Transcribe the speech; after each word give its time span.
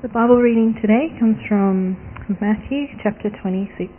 The 0.00 0.08
Bible 0.08 0.40
reading 0.40 0.72
today 0.80 1.12
comes 1.20 1.36
from 1.44 1.92
Matthew 2.40 2.88
chapter 3.04 3.28
26. 3.28 3.92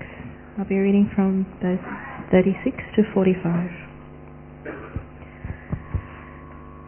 I'll 0.57 0.65
be 0.65 0.81
reading 0.81 1.05
from 1.13 1.45
verse 1.61 1.77
36 2.33 2.57
to 2.97 3.05
45. 3.13 4.65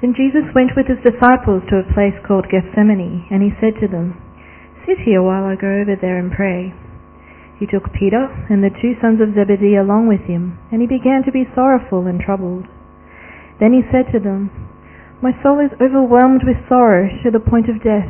Then 0.01 0.17
Jesus 0.17 0.49
went 0.57 0.73
with 0.73 0.89
his 0.89 0.97
disciples 1.05 1.61
to 1.69 1.85
a 1.85 1.93
place 1.93 2.17
called 2.25 2.49
Gethsemane, 2.49 3.29
and 3.29 3.45
he 3.45 3.53
said 3.61 3.77
to 3.85 3.87
them, 3.87 4.17
Sit 4.89 4.97
here 5.05 5.21
while 5.21 5.45
I 5.45 5.61
go 5.61 5.69
over 5.69 5.93
there 5.93 6.17
and 6.17 6.33
pray. 6.33 6.73
He 7.61 7.69
took 7.69 7.93
Peter 7.93 8.25
and 8.49 8.65
the 8.65 8.73
two 8.81 8.97
sons 8.97 9.21
of 9.21 9.37
Zebedee 9.37 9.77
along 9.77 10.09
with 10.09 10.25
him, 10.25 10.57
and 10.73 10.81
he 10.81 10.89
began 10.89 11.21
to 11.29 11.31
be 11.31 11.45
sorrowful 11.53 12.09
and 12.09 12.17
troubled. 12.17 12.65
Then 13.61 13.77
he 13.77 13.85
said 13.93 14.09
to 14.09 14.17
them, 14.17 14.49
My 15.21 15.37
soul 15.45 15.61
is 15.61 15.77
overwhelmed 15.77 16.41
with 16.41 16.65
sorrow 16.65 17.13
to 17.21 17.29
the 17.29 17.37
point 17.37 17.69
of 17.69 17.77
death. 17.85 18.09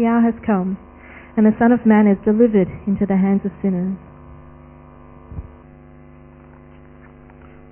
the 0.00 0.08
hour 0.08 0.24
has 0.24 0.36
come, 0.48 0.80
and 1.36 1.44
the 1.44 1.52
Son 1.60 1.76
of 1.76 1.84
Man 1.84 2.08
is 2.08 2.16
delivered 2.24 2.72
into 2.88 3.04
the 3.04 3.20
hands 3.20 3.44
of 3.44 3.52
sinners. 3.60 4.00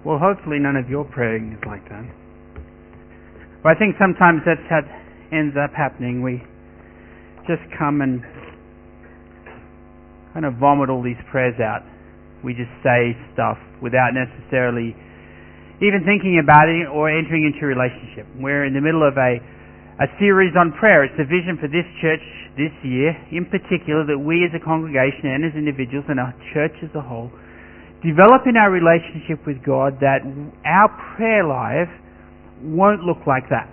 Well, 0.04 0.20
hopefully 0.20 0.60
none 0.60 0.76
of 0.76 0.92
your 0.92 1.08
praying 1.08 1.56
is 1.56 1.64
like 1.64 1.88
that. 1.88 2.04
But 3.64 3.72
I 3.72 3.76
think 3.80 3.96
sometimes 3.96 4.44
that's 4.44 4.60
how 4.68 4.84
it 4.84 4.88
ends 5.32 5.56
up 5.56 5.72
happening. 5.72 6.20
We 6.20 6.44
just 7.48 7.64
come 7.80 8.04
and 8.04 8.20
kind 10.36 10.44
of 10.44 10.60
vomit 10.60 10.92
all 10.92 11.02
these 11.02 11.18
prayers 11.32 11.56
out. 11.64 11.80
We 12.44 12.52
just 12.52 12.70
say 12.84 13.16
stuff 13.32 13.56
without 13.80 14.12
necessarily 14.12 14.92
even 15.80 16.04
thinking 16.04 16.38
about 16.44 16.68
it 16.68 16.92
or 16.92 17.08
entering 17.08 17.48
into 17.48 17.64
a 17.64 17.72
relationship. 17.72 18.28
We're 18.36 18.68
in 18.68 18.74
the 18.74 18.84
middle 18.84 19.02
of 19.06 19.16
a 19.16 19.40
a 19.98 20.06
series 20.18 20.54
on 20.54 20.70
prayer. 20.78 21.02
It's 21.02 21.18
the 21.18 21.26
vision 21.26 21.58
for 21.58 21.66
this 21.66 21.86
church 21.98 22.22
this 22.54 22.70
year, 22.86 23.18
in 23.34 23.46
particular, 23.50 24.06
that 24.06 24.18
we 24.18 24.46
as 24.46 24.54
a 24.54 24.62
congregation 24.62 25.26
and 25.26 25.42
as 25.42 25.58
individuals 25.58 26.06
and 26.06 26.22
our 26.22 26.34
church 26.54 26.74
as 26.82 26.90
a 26.94 27.02
whole 27.02 27.30
develop 28.02 28.46
in 28.46 28.54
our 28.54 28.70
relationship 28.70 29.42
with 29.42 29.58
God 29.66 29.98
that 29.98 30.22
our 30.62 30.86
prayer 31.16 31.42
life 31.42 31.90
won't 32.62 33.02
look 33.02 33.26
like 33.26 33.50
that. 33.50 33.66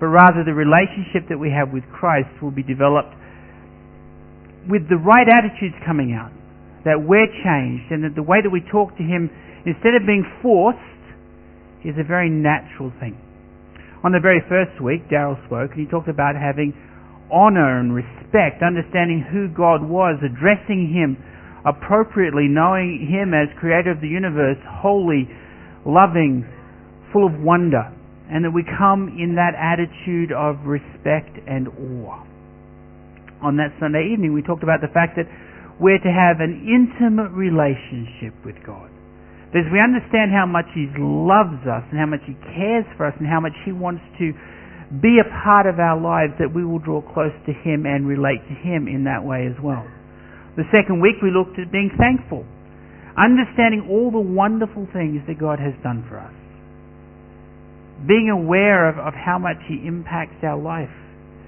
But 0.00 0.08
rather, 0.08 0.40
the 0.40 0.56
relationship 0.56 1.28
that 1.28 1.36
we 1.36 1.52
have 1.52 1.68
with 1.68 1.84
Christ 1.92 2.32
will 2.40 2.50
be 2.50 2.64
developed 2.64 3.12
with 4.68 4.88
the 4.88 4.96
right 4.96 5.28
attitudes 5.28 5.76
coming 5.84 6.16
out. 6.16 6.32
That 6.88 6.96
we're 6.96 7.28
changed 7.44 7.92
and 7.92 8.04
that 8.08 8.16
the 8.16 8.24
way 8.24 8.40
that 8.40 8.48
we 8.48 8.64
talk 8.72 8.96
to 8.96 9.04
Him, 9.04 9.28
instead 9.68 9.92
of 9.92 10.08
being 10.08 10.24
forced, 10.40 10.80
is 11.84 11.92
a 12.00 12.04
very 12.04 12.30
natural 12.32 12.88
thing. 13.00 13.20
On 14.02 14.12
the 14.12 14.20
very 14.20 14.40
first 14.48 14.80
week, 14.80 15.08
Daryl 15.12 15.36
spoke, 15.46 15.72
and 15.76 15.80
he 15.80 15.86
talked 15.90 16.08
about 16.08 16.34
having 16.34 16.72
honor 17.30 17.78
and 17.78 17.94
respect, 17.94 18.62
understanding 18.62 19.24
who 19.30 19.48
God 19.48 19.84
was, 19.84 20.18
addressing 20.24 20.88
Him 20.88 21.16
appropriately, 21.64 22.48
knowing 22.48 23.06
Him 23.06 23.34
as 23.34 23.48
creator 23.58 23.90
of 23.90 24.00
the 24.00 24.08
universe, 24.08 24.58
holy, 24.66 25.28
loving, 25.86 26.48
full 27.12 27.26
of 27.26 27.36
wonder, 27.40 27.92
and 28.30 28.44
that 28.44 28.50
we 28.50 28.64
come 28.64 29.16
in 29.18 29.34
that 29.36 29.54
attitude 29.54 30.32
of 30.32 30.64
respect 30.66 31.36
and 31.46 31.68
awe. 31.68 32.24
On 33.42 33.56
that 33.56 33.72
Sunday 33.80 34.10
evening, 34.12 34.32
we 34.32 34.42
talked 34.42 34.62
about 34.62 34.80
the 34.80 34.92
fact 34.92 35.16
that 35.16 35.26
we're 35.80 35.98
to 35.98 36.12
have 36.12 36.40
an 36.40 36.60
intimate 36.68 37.32
relationship 37.32 38.34
with 38.44 38.56
God. 38.64 38.89
That 39.52 39.66
as 39.66 39.72
we 39.72 39.82
understand 39.82 40.30
how 40.30 40.46
much 40.46 40.70
He 40.74 40.86
loves 40.98 41.66
us 41.66 41.82
and 41.90 41.98
how 41.98 42.06
much 42.06 42.22
He 42.26 42.38
cares 42.54 42.86
for 42.96 43.06
us 43.06 43.14
and 43.18 43.26
how 43.26 43.40
much 43.42 43.54
He 43.66 43.72
wants 43.72 44.02
to 44.22 44.30
be 45.02 45.18
a 45.22 45.26
part 45.42 45.66
of 45.66 45.78
our 45.78 45.98
lives, 45.98 46.34
that 46.38 46.50
we 46.54 46.64
will 46.64 46.78
draw 46.78 47.02
close 47.02 47.34
to 47.46 47.52
Him 47.52 47.86
and 47.86 48.06
relate 48.06 48.42
to 48.46 48.54
Him 48.54 48.86
in 48.86 49.04
that 49.04 49.22
way 49.22 49.46
as 49.46 49.54
well. 49.62 49.86
The 50.56 50.66
second 50.74 51.00
week 51.00 51.22
we 51.22 51.30
looked 51.30 51.58
at 51.58 51.70
being 51.70 51.90
thankful, 51.98 52.46
understanding 53.18 53.86
all 53.90 54.10
the 54.10 54.22
wonderful 54.22 54.86
things 54.92 55.22
that 55.26 55.38
God 55.38 55.58
has 55.58 55.74
done 55.82 56.06
for 56.10 56.18
us, 56.18 56.34
being 58.06 58.30
aware 58.30 58.90
of, 58.90 58.98
of 58.98 59.14
how 59.14 59.38
much 59.38 59.58
He 59.66 59.82
impacts 59.86 60.42
our 60.42 60.58
life, 60.58 60.90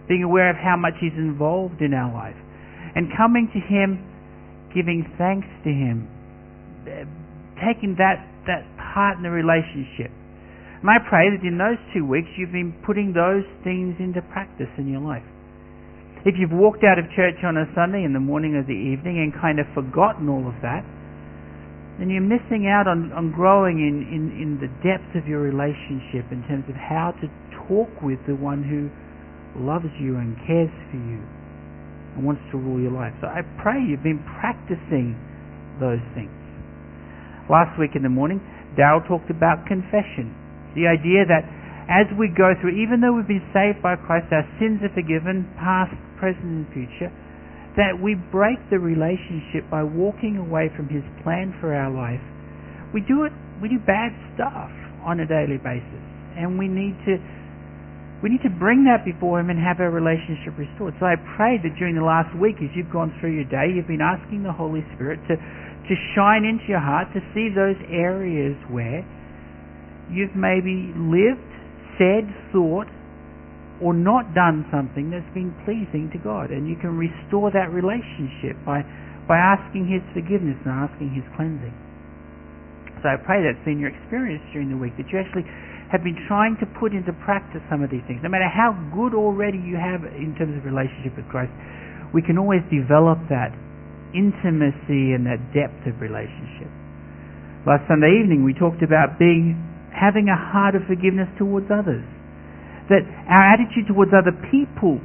being 0.07 0.23
aware 0.23 0.51
of 0.51 0.57
how 0.57 0.77
much 0.79 0.95
He's 1.01 1.15
involved 1.19 1.83
in 1.83 1.95
our 1.95 2.15
life, 2.15 2.39
and 2.95 3.11
coming 3.17 3.51
to 3.55 3.59
Him, 3.59 4.03
giving 4.75 5.07
thanks 5.19 5.47
to 5.67 5.71
Him, 5.71 6.07
taking 7.63 7.97
that, 7.97 8.21
that 8.47 8.67
part 8.77 9.17
in 9.17 9.23
the 9.23 9.31
relationship. 9.31 10.11
And 10.83 10.91
I 10.91 10.99
pray 10.99 11.31
that 11.31 11.47
in 11.47 11.59
those 11.63 11.79
two 11.95 12.03
weeks 12.03 12.29
you've 12.35 12.51
been 12.51 12.75
putting 12.83 13.15
those 13.15 13.47
things 13.63 13.95
into 14.03 14.21
practice 14.35 14.71
in 14.77 14.91
your 14.91 15.01
life. 15.01 15.23
If 16.27 16.35
you've 16.39 16.55
walked 16.55 16.83
out 16.83 16.99
of 16.99 17.07
church 17.15 17.39
on 17.43 17.57
a 17.57 17.67
Sunday 17.75 18.03
in 18.03 18.13
the 18.13 18.23
morning 18.23 18.55
or 18.55 18.63
the 18.63 18.75
evening 18.75 19.23
and 19.23 19.31
kind 19.35 19.59
of 19.59 19.67
forgotten 19.75 20.29
all 20.29 20.47
of 20.47 20.55
that, 20.63 20.83
then 21.99 22.11
you're 22.11 22.23
missing 22.23 22.67
out 22.67 22.91
on, 22.91 23.15
on 23.15 23.31
growing 23.31 23.79
in, 23.79 24.03
in, 24.11 24.23
in 24.35 24.51
the 24.59 24.71
depth 24.83 25.15
of 25.15 25.27
your 25.31 25.39
relationship 25.39 26.27
in 26.35 26.43
terms 26.51 26.67
of 26.67 26.75
how 26.75 27.15
to 27.23 27.27
talk 27.71 27.91
with 28.03 28.19
the 28.27 28.35
one 28.35 28.63
who 28.63 28.91
loves 29.55 29.91
you 30.03 30.19
and 30.19 30.35
cares 30.47 30.73
for 30.91 30.99
you 30.99 31.23
and 32.17 32.27
wants 32.27 32.43
to 32.51 32.59
rule 32.59 32.81
your 32.81 32.91
life. 32.91 33.15
So 33.21 33.27
I 33.31 33.43
pray 33.63 33.79
you've 33.83 34.03
been 34.03 34.23
practicing 34.41 35.15
those 35.79 36.03
things. 36.15 36.42
Last 37.51 37.79
week 37.79 37.95
in 37.95 38.03
the 38.03 38.13
morning, 38.13 38.39
Daryl 38.79 39.03
talked 39.07 39.31
about 39.31 39.67
confession. 39.67 40.31
The 40.75 40.87
idea 40.87 41.27
that 41.27 41.43
as 41.91 42.07
we 42.15 42.31
go 42.31 42.55
through, 42.63 42.79
even 42.79 43.03
though 43.03 43.13
we've 43.13 43.29
been 43.29 43.45
saved 43.51 43.83
by 43.83 43.99
Christ, 43.99 44.31
our 44.31 44.47
sins 44.63 44.81
are 44.87 44.95
forgiven, 44.95 45.51
past, 45.59 45.93
present, 46.17 46.47
and 46.47 46.67
future, 46.71 47.11
that 47.77 47.99
we 47.99 48.15
break 48.15 48.61
the 48.71 48.79
relationship 48.79 49.67
by 49.69 49.83
walking 49.83 50.39
away 50.39 50.71
from 50.77 50.89
His 50.89 51.03
plan 51.25 51.51
for 51.59 51.75
our 51.75 51.91
life. 51.91 52.23
We 52.95 53.01
do 53.03 53.25
it, 53.25 53.33
we 53.61 53.69
do 53.69 53.81
bad 53.83 54.13
stuff 54.37 54.71
on 55.03 55.21
a 55.21 55.27
daily 55.27 55.59
basis, 55.59 56.05
and 56.39 56.59
we 56.59 56.69
need 56.69 56.95
to 57.09 57.19
we 58.23 58.31
need 58.31 58.47
to 58.47 58.55
bring 58.55 58.87
that 58.87 59.03
before 59.03 59.43
Him 59.43 59.51
and 59.51 59.59
have 59.59 59.83
our 59.83 59.91
relationship 59.91 60.55
restored. 60.55 60.95
So 61.03 61.11
I 61.11 61.19
pray 61.35 61.59
that 61.59 61.75
during 61.75 61.99
the 61.99 62.07
last 62.07 62.31
week, 62.39 62.63
as 62.63 62.71
you've 62.71 62.93
gone 62.93 63.11
through 63.19 63.35
your 63.35 63.51
day, 63.51 63.67
you've 63.67 63.91
been 63.91 64.05
asking 64.05 64.47
the 64.47 64.55
Holy 64.55 64.87
Spirit 64.95 65.19
to 65.27 65.35
to 65.89 65.95
shine 66.15 66.45
into 66.45 66.65
your 66.69 66.83
heart 66.83 67.09
to 67.15 67.21
see 67.35 67.51
those 67.51 67.79
areas 67.91 68.55
where 68.71 69.03
you've 70.11 70.37
maybe 70.37 70.95
lived, 70.95 71.43
said, 71.99 72.29
thought, 72.53 72.87
or 73.83 73.91
not 73.91 74.31
done 74.31 74.63
something 74.71 75.11
that's 75.11 75.27
been 75.35 75.51
pleasing 75.67 76.07
to 76.15 76.19
God. 76.23 76.55
And 76.55 76.71
you 76.71 76.79
can 76.79 76.95
restore 76.95 77.51
that 77.51 77.75
relationship 77.75 78.55
by, 78.63 78.87
by 79.27 79.43
asking 79.43 79.91
His 79.91 80.05
forgiveness 80.15 80.55
and 80.63 80.71
asking 80.71 81.11
His 81.19 81.27
cleansing. 81.35 81.75
So 83.03 83.11
I 83.11 83.19
pray 83.19 83.43
that's 83.43 83.59
been 83.67 83.83
your 83.83 83.91
experience 83.91 84.47
during 84.55 84.71
the 84.71 84.79
week, 84.79 84.95
that 85.03 85.11
you 85.11 85.19
actually 85.19 85.43
have 85.91 86.07
been 86.07 86.17
trying 86.31 86.55
to 86.63 86.67
put 86.79 86.95
into 86.95 87.11
practice 87.27 87.61
some 87.67 87.83
of 87.83 87.91
these 87.91 88.07
things. 88.07 88.23
No 88.23 88.31
matter 88.31 88.47
how 88.47 88.73
good 88.95 89.19
already 89.19 89.59
you 89.59 89.75
have 89.75 90.07
in 90.15 90.39
terms 90.39 90.55
of 90.55 90.63
relationship 90.63 91.19
with 91.19 91.27
Christ, 91.27 91.51
we 92.15 92.23
can 92.23 92.39
always 92.39 92.63
develop 92.71 93.19
that 93.29 93.51
intimacy 94.15 95.13
and 95.17 95.27
that 95.27 95.41
depth 95.53 95.85
of 95.89 96.01
relationship. 96.01 96.69
Last 97.67 97.85
Sunday 97.89 98.21
evening 98.21 98.45
we 98.45 98.55
talked 98.55 98.83
about 98.83 99.19
being 99.19 99.57
having 99.93 100.29
a 100.29 100.37
heart 100.37 100.75
of 100.75 100.83
forgiveness 100.89 101.29
towards 101.37 101.69
others. 101.69 102.05
That 102.89 103.05
our 103.29 103.45
attitude 103.55 103.87
towards 103.87 104.11
other 104.17 104.35
people 104.51 104.99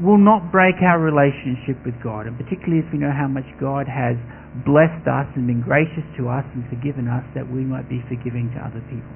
will 0.00 0.18
not 0.18 0.48
break 0.50 0.80
our 0.80 0.98
relationship 0.98 1.76
with 1.84 1.94
God, 2.02 2.24
and 2.24 2.34
particularly 2.34 2.80
as 2.80 2.88
we 2.88 2.98
know 2.98 3.12
how 3.12 3.28
much 3.28 3.44
God 3.60 3.84
has 3.84 4.16
blessed 4.64 5.04
us 5.06 5.28
and 5.36 5.46
been 5.46 5.60
gracious 5.60 6.02
to 6.16 6.26
us 6.26 6.42
and 6.56 6.64
forgiven 6.72 7.06
us, 7.06 7.22
that 7.36 7.44
we 7.44 7.62
might 7.62 7.86
be 7.86 8.00
forgiving 8.08 8.50
to 8.56 8.58
other 8.58 8.80
people. 8.88 9.14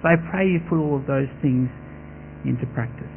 So 0.00 0.08
I 0.08 0.16
pray 0.30 0.46
you 0.46 0.62
put 0.70 0.78
all 0.78 0.96
of 0.96 1.04
those 1.10 1.28
things 1.42 1.68
into 2.46 2.64
practice. 2.72 3.10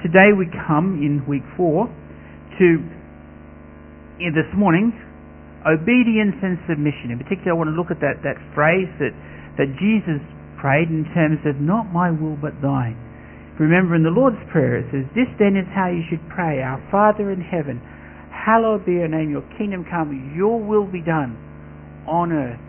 Today 0.00 0.32
we 0.32 0.48
come 0.66 0.96
in 1.04 1.20
week 1.28 1.44
four 1.54 1.86
to, 2.58 2.66
this 4.28 4.52
morning, 4.52 4.92
obedience 5.64 6.36
and 6.44 6.60
submission. 6.68 7.08
In 7.08 7.16
particular, 7.16 7.52
I 7.52 7.56
want 7.56 7.72
to 7.72 7.76
look 7.76 7.88
at 7.88 8.04
that, 8.04 8.20
that 8.20 8.36
phrase 8.52 8.92
that, 9.00 9.16
that 9.56 9.72
Jesus 9.80 10.20
prayed 10.60 10.92
in 10.92 11.08
terms 11.16 11.40
of 11.48 11.56
not 11.56 11.88
my 11.88 12.12
will 12.12 12.36
but 12.36 12.52
thine. 12.60 12.96
Remember 13.56 13.96
in 13.96 14.04
the 14.04 14.12
Lord's 14.12 14.40
Prayer 14.52 14.80
it 14.80 14.88
says, 14.92 15.08
This 15.16 15.28
then 15.40 15.56
is 15.56 15.68
how 15.72 15.88
you 15.88 16.04
should 16.08 16.20
pray, 16.28 16.60
Our 16.60 16.80
Father 16.92 17.32
in 17.32 17.40
heaven, 17.40 17.80
hallowed 18.32 18.84
be 18.84 19.00
your 19.00 19.08
name, 19.08 19.28
your 19.28 19.44
kingdom 19.56 19.84
come, 19.88 20.32
your 20.36 20.60
will 20.60 20.88
be 20.88 21.00
done 21.00 21.36
on 22.08 22.32
earth 22.32 22.60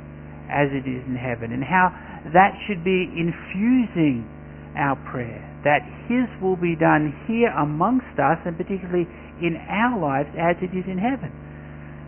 as 0.51 0.67
it 0.71 0.83
is 0.83 1.03
in 1.07 1.15
heaven. 1.15 1.51
And 1.55 1.63
how 1.63 1.95
that 2.35 2.55
should 2.67 2.83
be 2.83 3.07
infusing 3.07 4.27
our 4.75 4.99
prayer, 5.11 5.39
that 5.63 5.85
His 6.09 6.25
will 6.41 6.57
be 6.57 6.75
done 6.75 7.13
here 7.27 7.49
amongst 7.53 8.17
us 8.17 8.41
and 8.45 8.57
particularly 8.57 9.05
in 9.41 9.57
our 9.69 9.97
lives 9.97 10.29
as 10.37 10.57
it 10.61 10.73
is 10.75 10.85
in 10.85 10.97
heaven. 10.97 11.31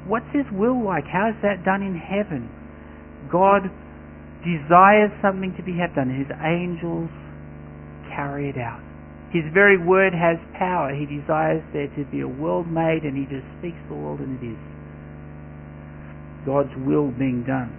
What's 0.07 0.29
His 0.33 0.45
will 0.51 0.77
like? 0.83 1.05
How 1.05 1.29
is 1.29 1.37
that 1.41 1.63
done 1.63 1.81
in 1.81 1.95
heaven? 1.95 2.49
God 3.31 3.69
desires 4.43 5.13
something 5.21 5.55
to 5.55 5.63
be 5.63 5.79
done. 5.95 6.11
His 6.11 6.29
angels 6.43 7.09
carry 8.11 8.49
it 8.49 8.59
out. 8.59 8.83
His 9.31 9.43
very 9.49 9.81
word 9.81 10.13
has 10.13 10.37
power. 10.53 10.93
He 10.93 11.09
desires 11.09 11.63
there 11.73 11.89
to 11.97 12.05
be 12.11 12.21
a 12.21 12.29
world 12.29 12.69
made 12.69 13.01
and 13.01 13.17
he 13.17 13.25
just 13.25 13.47
speaks 13.57 13.79
the 13.89 13.97
world 13.97 14.19
and 14.19 14.37
it 14.37 14.45
is. 14.53 14.61
God's 16.45 16.73
will 16.85 17.09
being 17.09 17.41
done. 17.47 17.73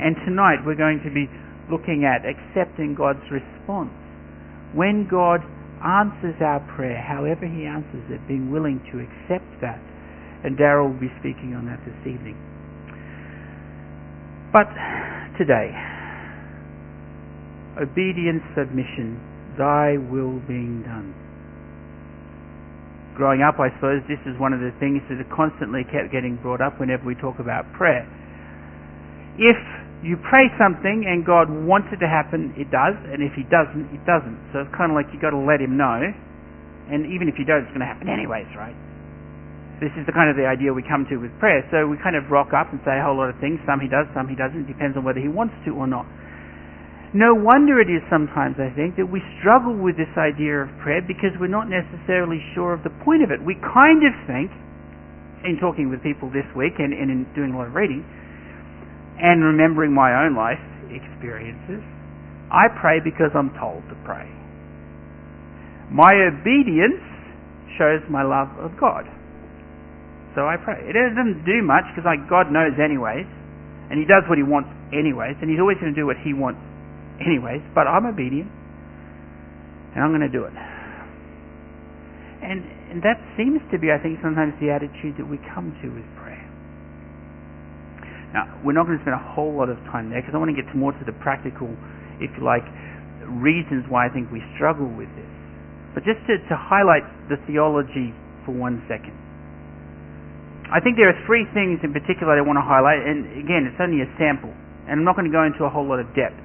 And 0.00 0.16
tonight 0.26 0.66
we're 0.66 0.74
going 0.74 0.98
to 1.06 1.12
be 1.14 1.30
looking 1.70 2.02
at 2.02 2.26
accepting 2.26 2.96
God's 2.98 3.22
response. 3.30 3.94
When 4.74 5.06
God 5.08 5.40
answers 5.84 6.34
our 6.42 6.60
prayer, 6.76 7.00
however 7.00 7.46
he 7.46 7.64
answers 7.64 8.04
it, 8.10 8.26
being 8.26 8.50
willing 8.50 8.82
to 8.90 8.98
accept 8.98 9.46
that 9.60 9.80
and 10.44 10.58
Daryl 10.58 10.92
will 10.92 11.00
be 11.00 11.12
speaking 11.18 11.56
on 11.56 11.64
that 11.66 11.80
this 11.88 11.96
evening. 12.04 12.36
But 14.52 14.68
today, 15.40 15.72
obedience, 17.80 18.44
submission, 18.54 19.18
thy 19.56 19.96
will 19.96 20.38
being 20.46 20.84
done. 20.84 21.16
Growing 23.16 23.42
up, 23.42 23.58
I 23.58 23.72
suppose 23.80 24.02
this 24.06 24.20
is 24.26 24.38
one 24.38 24.52
of 24.52 24.60
the 24.60 24.70
things 24.78 25.00
that 25.08 25.18
constantly 25.32 25.82
kept 25.88 26.12
getting 26.12 26.36
brought 26.42 26.60
up 26.60 26.78
whenever 26.78 27.04
we 27.06 27.14
talk 27.14 27.40
about 27.40 27.64
prayer. 27.72 28.04
If 29.38 29.56
you 30.04 30.20
pray 30.20 30.52
something 30.60 31.08
and 31.08 31.24
God 31.24 31.48
wants 31.48 31.88
it 31.90 31.98
to 32.04 32.08
happen, 32.08 32.52
it 32.60 32.68
does, 32.68 32.94
and 33.08 33.24
if 33.24 33.32
He 33.32 33.42
doesn't, 33.48 33.88
it 33.90 34.04
doesn't. 34.04 34.36
So 34.52 34.62
it's 34.62 34.74
kind 34.76 34.92
of 34.92 34.94
like 34.94 35.08
you've 35.10 35.24
got 35.24 35.32
to 35.32 35.40
let 35.40 35.64
Him 35.64 35.80
know, 35.80 36.04
and 36.92 37.08
even 37.08 37.26
if 37.26 37.40
you 37.40 37.48
don't, 37.48 37.64
it's 37.64 37.72
going 37.72 37.82
to 37.82 37.88
happen 37.88 38.12
anyways, 38.12 38.48
right? 38.52 38.76
This 39.82 39.90
is 39.98 40.06
the 40.06 40.14
kind 40.14 40.30
of 40.30 40.36
the 40.38 40.46
idea 40.46 40.70
we 40.70 40.86
come 40.86 41.02
to 41.10 41.18
with 41.18 41.34
prayer. 41.42 41.66
So 41.74 41.88
we 41.90 41.98
kind 41.98 42.14
of 42.14 42.30
rock 42.30 42.54
up 42.54 42.70
and 42.70 42.78
say 42.86 42.94
a 42.94 43.02
whole 43.02 43.18
lot 43.18 43.32
of 43.32 43.36
things. 43.42 43.58
Some 43.66 43.82
he 43.82 43.90
does, 43.90 44.06
some 44.14 44.30
he 44.30 44.38
doesn't. 44.38 44.68
It 44.68 44.70
depends 44.70 44.94
on 44.94 45.02
whether 45.02 45.18
he 45.18 45.26
wants 45.26 45.56
to 45.66 45.74
or 45.74 45.90
not. 45.90 46.06
No 47.14 47.34
wonder 47.34 47.78
it 47.78 47.90
is 47.90 48.02
sometimes, 48.10 48.58
I 48.58 48.74
think, 48.74 48.98
that 48.98 49.06
we 49.06 49.22
struggle 49.38 49.74
with 49.74 49.94
this 49.94 50.10
idea 50.18 50.66
of 50.66 50.70
prayer 50.82 51.02
because 51.02 51.30
we're 51.38 51.50
not 51.52 51.70
necessarily 51.70 52.42
sure 52.54 52.74
of 52.74 52.82
the 52.82 52.90
point 53.06 53.22
of 53.22 53.30
it. 53.30 53.38
We 53.38 53.54
kind 53.62 54.02
of 54.02 54.14
think, 54.26 54.50
in 55.46 55.58
talking 55.62 55.90
with 55.90 56.02
people 56.02 56.30
this 56.30 56.46
week 56.58 56.78
and, 56.82 56.90
and 56.90 57.10
in 57.10 57.26
doing 57.34 57.54
a 57.54 57.56
lot 57.58 57.70
of 57.70 57.74
reading, 57.74 58.02
and 59.20 59.44
remembering 59.44 59.92
my 59.92 60.24
own 60.24 60.34
life 60.34 60.60
experiences, 60.90 61.82
I 62.50 62.68
pray 62.80 63.00
because 63.02 63.30
I'm 63.34 63.50
told 63.58 63.82
to 63.88 63.96
pray. 64.04 64.26
My 65.90 66.14
obedience 66.30 67.02
shows 67.78 68.02
my 68.10 68.22
love 68.22 68.50
of 68.58 68.78
God. 68.78 69.06
So 70.34 70.46
I 70.46 70.58
pray. 70.58 70.82
It 70.82 70.94
doesn't 70.94 71.46
do 71.46 71.62
much 71.62 71.86
because 71.94 72.06
like 72.06 72.26
God 72.26 72.50
knows 72.50 72.74
anyways, 72.78 73.26
and 73.90 73.98
He 73.98 74.06
does 74.06 74.26
what 74.26 74.38
He 74.38 74.46
wants 74.46 74.70
anyways, 74.90 75.38
and 75.38 75.46
He's 75.46 75.62
always 75.62 75.78
going 75.78 75.94
to 75.94 75.98
do 75.98 76.06
what 76.06 76.18
He 76.18 76.34
wants 76.34 76.58
anyways. 77.22 77.62
But 77.74 77.86
I'm 77.86 78.06
obedient, 78.06 78.50
and 79.94 80.02
I'm 80.02 80.10
going 80.10 80.26
to 80.26 80.32
do 80.32 80.44
it. 80.44 80.54
And, 82.44 82.60
and 82.92 83.00
that 83.00 83.16
seems 83.40 83.64
to 83.72 83.78
be, 83.78 83.88
I 83.88 83.96
think, 83.96 84.20
sometimes 84.20 84.52
the 84.60 84.68
attitude 84.68 85.16
that 85.16 85.24
we 85.24 85.40
come 85.54 85.72
to 85.80 85.88
prayer. 85.88 86.13
Now, 88.34 88.50
we're 88.66 88.74
not 88.74 88.90
going 88.90 88.98
to 88.98 89.04
spend 89.06 89.14
a 89.14 89.22
whole 89.22 89.54
lot 89.54 89.70
of 89.70 89.78
time 89.94 90.10
there 90.10 90.18
because 90.18 90.34
I 90.34 90.42
want 90.42 90.50
to 90.50 90.58
get 90.58 90.66
more 90.74 90.90
to 90.90 91.04
the 91.06 91.14
practical, 91.22 91.70
if 92.18 92.34
you 92.34 92.42
like, 92.42 92.66
reasons 93.30 93.86
why 93.86 94.04
I 94.06 94.10
think 94.10 94.34
we 94.34 94.42
struggle 94.58 94.90
with 94.90 95.08
this. 95.14 95.30
But 95.94 96.02
just 96.02 96.18
to, 96.26 96.42
to 96.50 96.54
highlight 96.58 97.06
the 97.30 97.38
theology 97.46 98.10
for 98.42 98.50
one 98.50 98.82
second. 98.90 99.14
I 100.66 100.82
think 100.82 100.98
there 100.98 101.06
are 101.06 101.20
three 101.30 101.46
things 101.54 101.78
in 101.86 101.94
particular 101.94 102.34
I 102.34 102.42
want 102.42 102.58
to 102.58 102.66
highlight, 102.66 103.06
and 103.06 103.38
again, 103.38 103.70
it's 103.70 103.78
only 103.78 104.02
a 104.02 104.10
sample, 104.18 104.50
and 104.90 104.98
I'm 104.98 105.06
not 105.06 105.14
going 105.14 105.30
to 105.30 105.34
go 105.34 105.46
into 105.46 105.62
a 105.62 105.70
whole 105.70 105.86
lot 105.86 106.02
of 106.02 106.10
depth. 106.18 106.36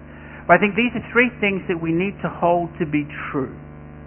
But 0.45 0.57
I 0.57 0.59
think 0.61 0.77
these 0.77 0.93
are 0.93 1.01
three 1.09 1.33
things 1.41 1.65
that 1.65 1.81
we 1.81 1.89
need 1.89 2.13
to 2.21 2.29
hold 2.29 2.69
to 2.77 2.85
be 2.85 3.09
true 3.33 3.49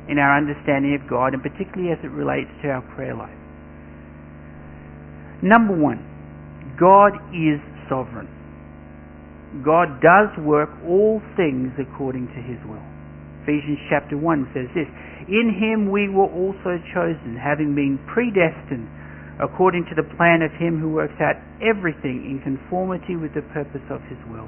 in 0.06 0.22
our 0.22 0.38
understanding 0.38 0.94
of 0.94 1.02
God, 1.10 1.34
and 1.34 1.42
particularly 1.42 1.90
as 1.90 1.98
it 2.06 2.14
relates 2.14 2.50
to 2.62 2.70
our 2.70 2.82
prayer 2.94 3.18
life. 3.18 3.34
Number 5.42 5.74
one, 5.74 5.98
God 6.78 7.18
is 7.34 7.58
sovereign. 7.92 8.32
God 9.60 10.00
does 10.00 10.32
work 10.40 10.72
all 10.88 11.20
things 11.36 11.76
according 11.76 12.32
to 12.32 12.40
his 12.40 12.56
will. 12.64 12.80
Ephesians 13.44 13.84
chapter 13.92 14.16
1 14.16 14.48
says 14.56 14.72
this 14.72 14.88
In 15.28 15.52
him 15.52 15.92
we 15.92 16.08
were 16.08 16.32
also 16.32 16.80
chosen, 16.96 17.36
having 17.36 17.76
been 17.76 18.00
predestined 18.08 18.88
according 19.42 19.82
to 19.90 19.94
the 19.98 20.06
plan 20.14 20.40
of 20.42 20.54
Him 20.54 20.78
who 20.78 20.94
works 20.94 21.18
out 21.18 21.34
everything 21.58 22.22
in 22.28 22.38
conformity 22.46 23.18
with 23.18 23.34
the 23.34 23.42
purpose 23.50 23.82
of 23.90 23.98
His 24.06 24.18
will, 24.30 24.46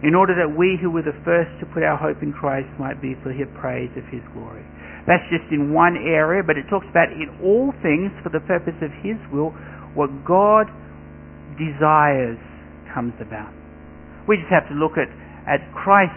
in 0.00 0.16
order 0.16 0.32
that 0.32 0.56
we 0.56 0.80
who 0.80 0.90
were 0.90 1.04
the 1.04 1.16
first 1.28 1.52
to 1.60 1.68
put 1.68 1.84
our 1.84 2.00
hope 2.00 2.24
in 2.24 2.32
Christ 2.32 2.72
might 2.80 3.00
be 3.04 3.12
for 3.20 3.28
the 3.28 3.44
praise 3.60 3.92
of 4.00 4.08
His 4.08 4.24
glory. 4.32 4.64
That's 5.04 5.24
just 5.28 5.44
in 5.52 5.76
one 5.76 6.00
area, 6.00 6.40
but 6.40 6.56
it 6.56 6.64
talks 6.72 6.88
about 6.88 7.12
in 7.12 7.28
all 7.44 7.76
things 7.84 8.08
for 8.24 8.32
the 8.32 8.40
purpose 8.48 8.78
of 8.80 8.90
His 9.04 9.20
will, 9.28 9.52
what 9.92 10.08
God 10.24 10.72
desires 11.60 12.40
comes 12.94 13.12
about. 13.18 13.50
We 14.30 14.38
just 14.38 14.48
have 14.54 14.70
to 14.70 14.76
look 14.78 14.96
at, 14.96 15.10
at 15.50 15.60
Christ's 15.74 16.14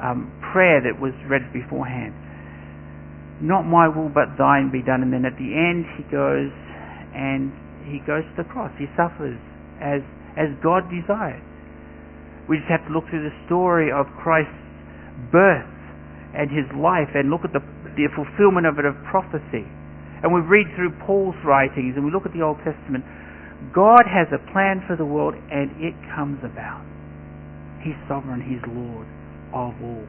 um, 0.00 0.32
prayer 0.52 0.80
that 0.82 0.98
was 0.98 1.12
read 1.28 1.52
beforehand 1.52 2.16
not 3.44 3.66
my 3.66 3.88
will 3.88 4.08
but 4.08 4.38
thine 4.38 4.70
be 4.70 4.82
done. 4.82 5.02
And 5.02 5.12
then 5.12 5.28
at 5.28 5.36
the 5.36 5.50
end 5.50 5.86
he 5.98 6.04
goes 6.06 6.52
and 7.14 7.50
he 7.84 7.98
goes 8.00 8.22
to 8.24 8.34
the 8.42 8.48
cross. 8.48 8.70
He 8.78 8.86
suffers 8.94 9.38
as, 9.78 10.00
as 10.38 10.48
God 10.62 10.86
desired. 10.88 11.42
We 12.48 12.60
just 12.60 12.68
have 12.72 12.84
to 12.86 12.92
look 12.92 13.08
through 13.08 13.24
the 13.24 13.36
story 13.46 13.92
of 13.92 14.06
Christ's 14.20 14.52
birth 15.32 15.68
and 16.34 16.50
his 16.50 16.66
life 16.76 17.12
and 17.14 17.30
look 17.30 17.44
at 17.44 17.54
the, 17.54 17.62
the 17.96 18.10
fulfillment 18.12 18.66
of 18.66 18.78
it 18.78 18.84
of 18.84 18.96
prophecy. 19.08 19.64
And 20.24 20.32
we 20.32 20.40
read 20.40 20.66
through 20.74 20.96
Paul's 21.04 21.38
writings 21.44 21.94
and 21.96 22.04
we 22.04 22.10
look 22.10 22.26
at 22.26 22.32
the 22.32 22.42
Old 22.42 22.58
Testament. 22.64 23.04
God 23.72 24.04
has 24.10 24.28
a 24.34 24.40
plan 24.52 24.82
for 24.86 24.96
the 24.96 25.04
world 25.06 25.34
and 25.50 25.70
it 25.78 25.94
comes 26.14 26.42
about. 26.42 26.82
He's 27.82 27.96
sovereign, 28.08 28.40
He's 28.42 28.62
Lord 28.66 29.06
of 29.54 29.76
all. 29.80 30.06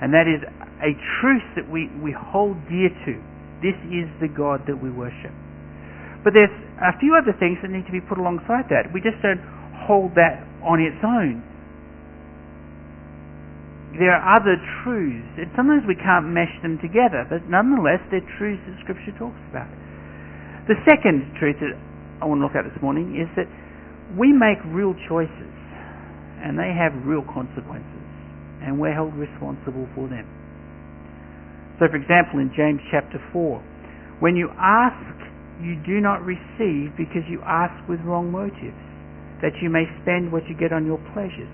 And 0.00 0.12
that 0.16 0.24
is 0.24 0.40
a 0.80 0.96
truth 1.20 1.44
that 1.56 1.68
we, 1.68 1.92
we 2.00 2.10
hold 2.10 2.56
dear 2.68 2.88
to. 2.88 3.14
This 3.60 3.76
is 3.92 4.08
the 4.20 4.32
God 4.32 4.64
that 4.66 4.80
we 4.80 4.88
worship. 4.88 5.32
But 6.24 6.32
there's 6.32 6.52
a 6.80 6.96
few 6.96 7.12
other 7.16 7.36
things 7.36 7.60
that 7.60 7.68
need 7.68 7.84
to 7.84 7.92
be 7.92 8.00
put 8.00 8.16
alongside 8.16 8.68
that. 8.72 8.88
We 8.92 9.00
just 9.04 9.20
don't 9.20 9.44
hold 9.84 10.16
that 10.16 10.40
on 10.64 10.80
its 10.80 10.96
own. 11.04 11.44
There 14.00 14.12
are 14.12 14.24
other 14.40 14.56
truths, 14.80 15.28
and 15.36 15.52
sometimes 15.52 15.84
we 15.84 15.98
can't 15.98 16.32
mesh 16.32 16.52
them 16.62 16.80
together, 16.80 17.26
but 17.28 17.44
nonetheless, 17.50 18.00
they're 18.08 18.24
truths 18.38 18.62
that 18.64 18.80
Scripture 18.80 19.12
talks 19.18 19.40
about. 19.50 19.68
The 20.70 20.78
second 20.88 21.36
truth 21.36 21.58
that 21.60 21.74
I 22.20 22.28
want 22.28 22.40
to 22.40 22.44
look 22.44 22.56
at 22.56 22.68
this 22.68 22.76
morning 22.84 23.16
is 23.16 23.28
that 23.36 23.48
we 24.16 24.32
make 24.32 24.60
real 24.68 24.92
choices, 25.08 25.54
and 26.44 26.58
they 26.58 26.72
have 26.76 26.92
real 27.04 27.24
consequences, 27.24 28.06
and 28.60 28.76
we're 28.76 28.92
held 28.92 29.16
responsible 29.16 29.88
for 29.96 30.08
them. 30.08 30.28
So, 31.80 31.88
for 31.88 31.96
example, 31.96 32.40
in 32.44 32.52
James 32.52 32.80
chapter 32.92 33.16
4, 33.32 34.20
when 34.20 34.36
you 34.36 34.52
ask, 34.60 35.16
you 35.64 35.80
do 35.84 36.00
not 36.00 36.20
receive 36.24 36.92
because 36.96 37.24
you 37.28 37.40
ask 37.44 37.72
with 37.88 38.00
wrong 38.04 38.28
motives, 38.28 38.76
that 39.40 39.56
you 39.64 39.72
may 39.72 39.88
spend 40.04 40.32
what 40.32 40.44
you 40.48 40.56
get 40.56 40.72
on 40.72 40.84
your 40.84 41.00
pleasures. 41.16 41.48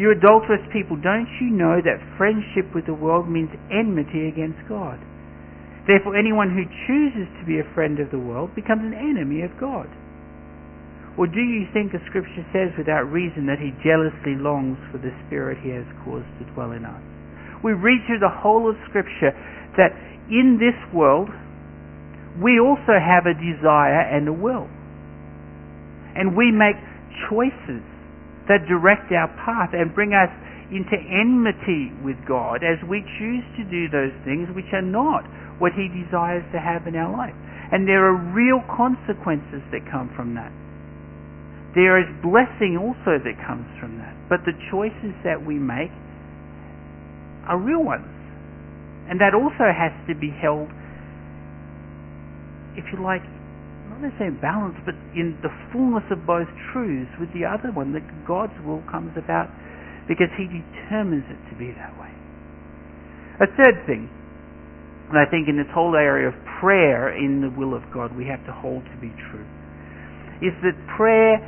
You 0.00 0.12
adulterous 0.16 0.64
people, 0.72 0.96
don't 0.96 1.28
you 1.40 1.50
know 1.52 1.82
that 1.84 2.00
friendship 2.16 2.72
with 2.72 2.86
the 2.86 2.94
world 2.94 3.28
means 3.28 3.50
enmity 3.68 4.28
against 4.28 4.60
God? 4.68 4.96
Therefore, 5.88 6.20
anyone 6.20 6.52
who 6.52 6.68
chooses 6.84 7.24
to 7.40 7.48
be 7.48 7.64
a 7.64 7.72
friend 7.72 7.96
of 7.96 8.12
the 8.12 8.20
world 8.20 8.52
becomes 8.52 8.84
an 8.84 8.92
enemy 8.92 9.40
of 9.40 9.56
God. 9.56 9.88
Or 11.16 11.26
do 11.26 11.40
you 11.40 11.64
think 11.72 11.96
the 11.96 12.04
Scripture 12.06 12.44
says 12.52 12.76
without 12.76 13.08
reason 13.08 13.48
that 13.48 13.56
he 13.56 13.72
jealously 13.80 14.36
longs 14.36 14.76
for 14.92 15.00
the 15.00 15.10
Spirit 15.26 15.56
he 15.64 15.72
has 15.72 15.88
caused 16.04 16.28
to 16.38 16.44
dwell 16.52 16.76
in 16.76 16.84
us? 16.84 17.00
We 17.64 17.72
read 17.72 18.04
through 18.04 18.20
the 18.20 18.30
whole 18.30 18.68
of 18.68 18.76
Scripture 18.86 19.32
that 19.80 19.96
in 20.28 20.60
this 20.60 20.76
world 20.92 21.32
we 22.36 22.60
also 22.60 23.00
have 23.00 23.24
a 23.24 23.34
desire 23.34 24.04
and 24.12 24.28
a 24.28 24.36
will. 24.36 24.68
And 26.14 26.36
we 26.36 26.52
make 26.52 26.76
choices 27.32 27.82
that 28.46 28.68
direct 28.68 29.10
our 29.10 29.32
path 29.40 29.72
and 29.72 29.90
bring 29.96 30.12
us 30.12 30.30
into 30.68 31.00
enmity 31.00 31.90
with 32.04 32.20
God 32.28 32.60
as 32.60 32.76
we 32.84 33.00
choose 33.18 33.42
to 33.56 33.64
do 33.64 33.88
those 33.88 34.12
things 34.28 34.52
which 34.52 34.68
are 34.76 34.84
not 34.84 35.24
what 35.58 35.72
He 35.74 35.90
desires 35.90 36.46
to 36.54 36.58
have 36.58 36.86
in 36.86 36.96
our 36.96 37.10
life. 37.10 37.34
And 37.70 37.86
there 37.86 38.06
are 38.08 38.16
real 38.32 38.64
consequences 38.64 39.60
that 39.70 39.84
come 39.90 40.08
from 40.16 40.34
that. 40.34 40.50
There 41.76 42.00
is 42.00 42.08
blessing 42.24 42.80
also 42.80 43.20
that 43.20 43.36
comes 43.44 43.68
from 43.78 43.98
that. 44.00 44.16
But 44.28 44.42
the 44.48 44.56
choices 44.72 45.12
that 45.22 45.44
we 45.44 45.60
make 45.60 45.92
are 47.44 47.60
real 47.60 47.84
ones. 47.84 48.08
And 49.08 49.20
that 49.20 49.36
also 49.36 49.68
has 49.68 49.92
to 50.08 50.14
be 50.16 50.32
held, 50.32 50.68
if 52.76 52.84
you 52.92 53.00
like, 53.00 53.24
not 53.88 54.00
necessarily 54.00 54.36
in 54.36 54.40
balance, 54.40 54.76
but 54.84 54.96
in 55.16 55.36
the 55.40 55.52
fullness 55.72 56.04
of 56.12 56.24
both 56.28 56.48
truths 56.72 57.12
with 57.20 57.32
the 57.32 57.44
other 57.44 57.72
one, 57.72 57.92
that 57.92 58.04
God's 58.28 58.56
will 58.64 58.84
comes 58.88 59.16
about 59.16 59.48
because 60.08 60.28
He 60.36 60.48
determines 60.48 61.24
it 61.28 61.40
to 61.52 61.54
be 61.56 61.72
that 61.76 61.92
way. 62.00 62.12
A 63.40 63.48
third 63.56 63.84
thing, 63.86 64.08
and 65.08 65.16
I 65.16 65.24
think 65.30 65.48
in 65.48 65.56
this 65.56 65.70
whole 65.72 65.96
area 65.96 66.28
of 66.28 66.36
prayer 66.60 67.16
in 67.16 67.40
the 67.40 67.48
will 67.48 67.72
of 67.72 67.82
God 67.92 68.12
we 68.16 68.26
have 68.26 68.44
to 68.44 68.52
hold 68.52 68.84
to 68.84 68.96
be 69.00 69.08
true, 69.30 69.46
is 70.44 70.52
that 70.62 70.76
prayer 70.96 71.40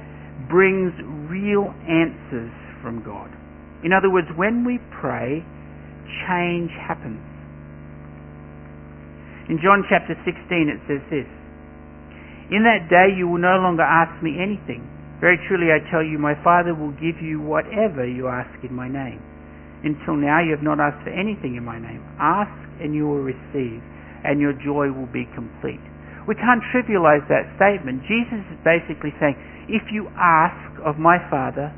brings 0.48 0.92
real 1.28 1.68
answers 1.84 2.52
from 2.80 3.04
God. 3.04 3.28
In 3.84 3.92
other 3.92 4.08
words, 4.08 4.28
when 4.36 4.64
we 4.64 4.80
pray, 5.00 5.44
change 6.24 6.72
happens. 6.72 7.20
In 9.48 9.58
John 9.60 9.84
chapter 9.88 10.16
16 10.24 10.32
it 10.68 10.80
says 10.88 11.02
this, 11.10 11.28
In 12.48 12.64
that 12.64 12.88
day 12.88 13.12
you 13.12 13.28
will 13.28 13.42
no 13.42 13.60
longer 13.60 13.84
ask 13.84 14.14
me 14.22 14.40
anything. 14.40 14.86
Very 15.20 15.36
truly 15.48 15.68
I 15.68 15.84
tell 15.90 16.02
you, 16.02 16.16
my 16.16 16.32
Father 16.42 16.72
will 16.72 16.96
give 16.96 17.20
you 17.20 17.40
whatever 17.44 18.08
you 18.08 18.28
ask 18.28 18.52
in 18.64 18.72
my 18.72 18.88
name. 18.88 19.20
Until 19.84 20.16
now 20.16 20.40
you 20.40 20.52
have 20.52 20.64
not 20.64 20.80
asked 20.80 21.04
for 21.04 21.12
anything 21.12 21.56
in 21.56 21.64
my 21.64 21.76
name. 21.76 22.00
Ask 22.16 22.52
and 22.80 22.94
you 22.94 23.06
will 23.06 23.22
receive, 23.22 23.80
and 24.24 24.40
your 24.40 24.52
joy 24.52 24.90
will 24.90 25.10
be 25.12 25.28
complete. 25.36 25.80
We 26.26 26.34
can't 26.34 26.62
trivialize 26.72 27.24
that 27.28 27.48
statement. 27.56 28.02
Jesus 28.04 28.44
is 28.52 28.58
basically 28.64 29.12
saying, 29.20 29.36
if 29.68 29.92
you 29.92 30.08
ask 30.18 30.80
of 30.84 30.98
my 30.98 31.18
Father, 31.30 31.72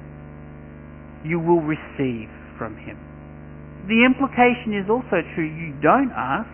you 1.25 1.39
will 1.39 1.63
receive 1.63 2.31
from 2.59 2.77
him. 2.77 2.99
The 3.87 4.07
implication 4.07 4.79
is 4.79 4.87
also 4.91 5.23
true. 5.35 5.47
You 5.47 5.75
don't 5.83 6.11
ask, 6.15 6.51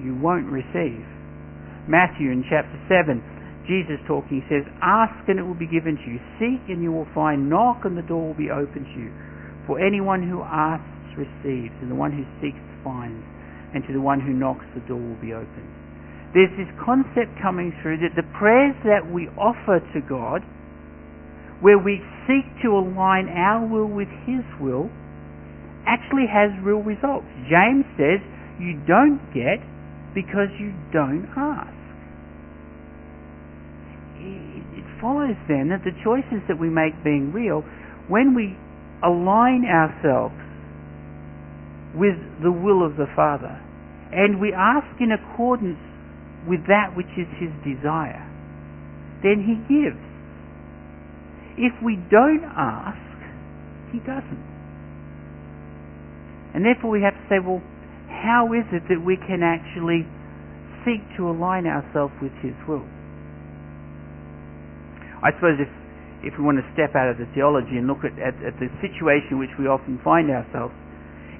you 0.00 0.16
won't 0.16 0.48
receive. 0.48 1.04
Matthew 1.88 2.32
in 2.32 2.44
chapter 2.48 2.76
7, 2.88 3.20
Jesus 3.68 4.00
talking, 4.06 4.44
says, 4.48 4.64
Ask 4.80 5.28
and 5.28 5.38
it 5.38 5.44
will 5.44 5.58
be 5.58 5.68
given 5.68 5.96
to 5.96 6.06
you. 6.08 6.20
Seek 6.40 6.62
and 6.68 6.82
you 6.82 6.92
will 6.92 7.08
find. 7.14 7.48
Knock 7.48 7.84
and 7.84 7.96
the 7.96 8.06
door 8.06 8.32
will 8.32 8.38
be 8.38 8.50
opened 8.50 8.86
to 8.86 8.98
you. 9.00 9.12
For 9.66 9.80
anyone 9.80 10.24
who 10.24 10.42
asks 10.42 10.88
receives, 11.16 11.74
and 11.84 11.90
the 11.90 11.94
one 11.94 12.12
who 12.12 12.24
seeks 12.40 12.58
finds, 12.82 13.24
and 13.74 13.84
to 13.86 13.92
the 13.92 14.00
one 14.00 14.20
who 14.20 14.32
knocks 14.32 14.64
the 14.74 14.80
door 14.88 15.00
will 15.00 15.20
be 15.20 15.32
opened 15.32 15.80
there's 16.32 16.54
this 16.54 16.70
concept 16.78 17.34
coming 17.42 17.74
through 17.82 17.98
that 18.06 18.14
the 18.14 18.26
prayers 18.38 18.76
that 18.86 19.02
we 19.02 19.26
offer 19.34 19.82
to 19.82 20.00
God, 20.06 20.46
where 21.58 21.78
we 21.78 21.98
seek 22.26 22.46
to 22.62 22.70
align 22.70 23.26
our 23.28 23.66
will 23.66 23.90
with 23.90 24.08
His 24.26 24.46
will, 24.62 24.86
actually 25.86 26.30
has 26.30 26.54
real 26.62 26.86
results. 26.86 27.26
James 27.50 27.82
says, 27.98 28.22
you 28.62 28.78
don't 28.86 29.18
get 29.34 29.58
because 30.14 30.54
you 30.60 30.70
don't 30.94 31.26
ask. 31.34 31.74
It 34.22 34.86
follows 35.00 35.36
then 35.48 35.74
that 35.74 35.82
the 35.82 35.96
choices 36.04 36.46
that 36.46 36.60
we 36.60 36.70
make 36.70 36.94
being 37.02 37.32
real, 37.32 37.64
when 38.06 38.36
we 38.38 38.54
align 39.02 39.64
ourselves 39.66 40.36
with 41.94 42.16
the 42.42 42.52
will 42.52 42.84
of 42.84 42.96
the 42.96 43.06
Father, 43.16 43.60
and 44.12 44.40
we 44.40 44.52
ask 44.52 44.86
in 45.00 45.12
accordance 45.12 45.78
with 46.46 46.66
that 46.66 46.96
which 46.96 47.10
is 47.18 47.28
his 47.38 47.50
desire, 47.62 48.24
then 49.22 49.42
he 49.44 49.58
gives. 49.68 50.00
If 51.58 51.74
we 51.84 51.96
don't 52.10 52.44
ask, 52.56 52.98
he 53.92 53.98
doesn't. 54.00 54.46
And 56.54 56.64
therefore 56.64 56.90
we 56.90 57.02
have 57.02 57.14
to 57.14 57.26
say, 57.28 57.38
well, 57.38 57.62
how 58.08 58.50
is 58.56 58.66
it 58.72 58.82
that 58.88 58.98
we 59.04 59.16
can 59.16 59.42
actually 59.42 60.06
seek 60.82 61.04
to 61.16 61.28
align 61.28 61.66
ourselves 61.66 62.14
with 62.22 62.32
his 62.42 62.56
will? 62.66 62.86
I 65.20 65.30
suppose 65.36 65.60
if, 65.60 65.68
if 66.24 66.32
we 66.40 66.44
want 66.44 66.58
to 66.58 66.66
step 66.72 66.96
out 66.96 67.12
of 67.12 67.20
the 67.20 67.28
theology 67.36 67.76
and 67.76 67.86
look 67.86 68.02
at, 68.08 68.16
at, 68.16 68.34
at 68.40 68.56
the 68.56 68.72
situation 68.80 69.36
which 69.36 69.52
we 69.60 69.68
often 69.68 70.00
find 70.02 70.32
ourselves, 70.32 70.72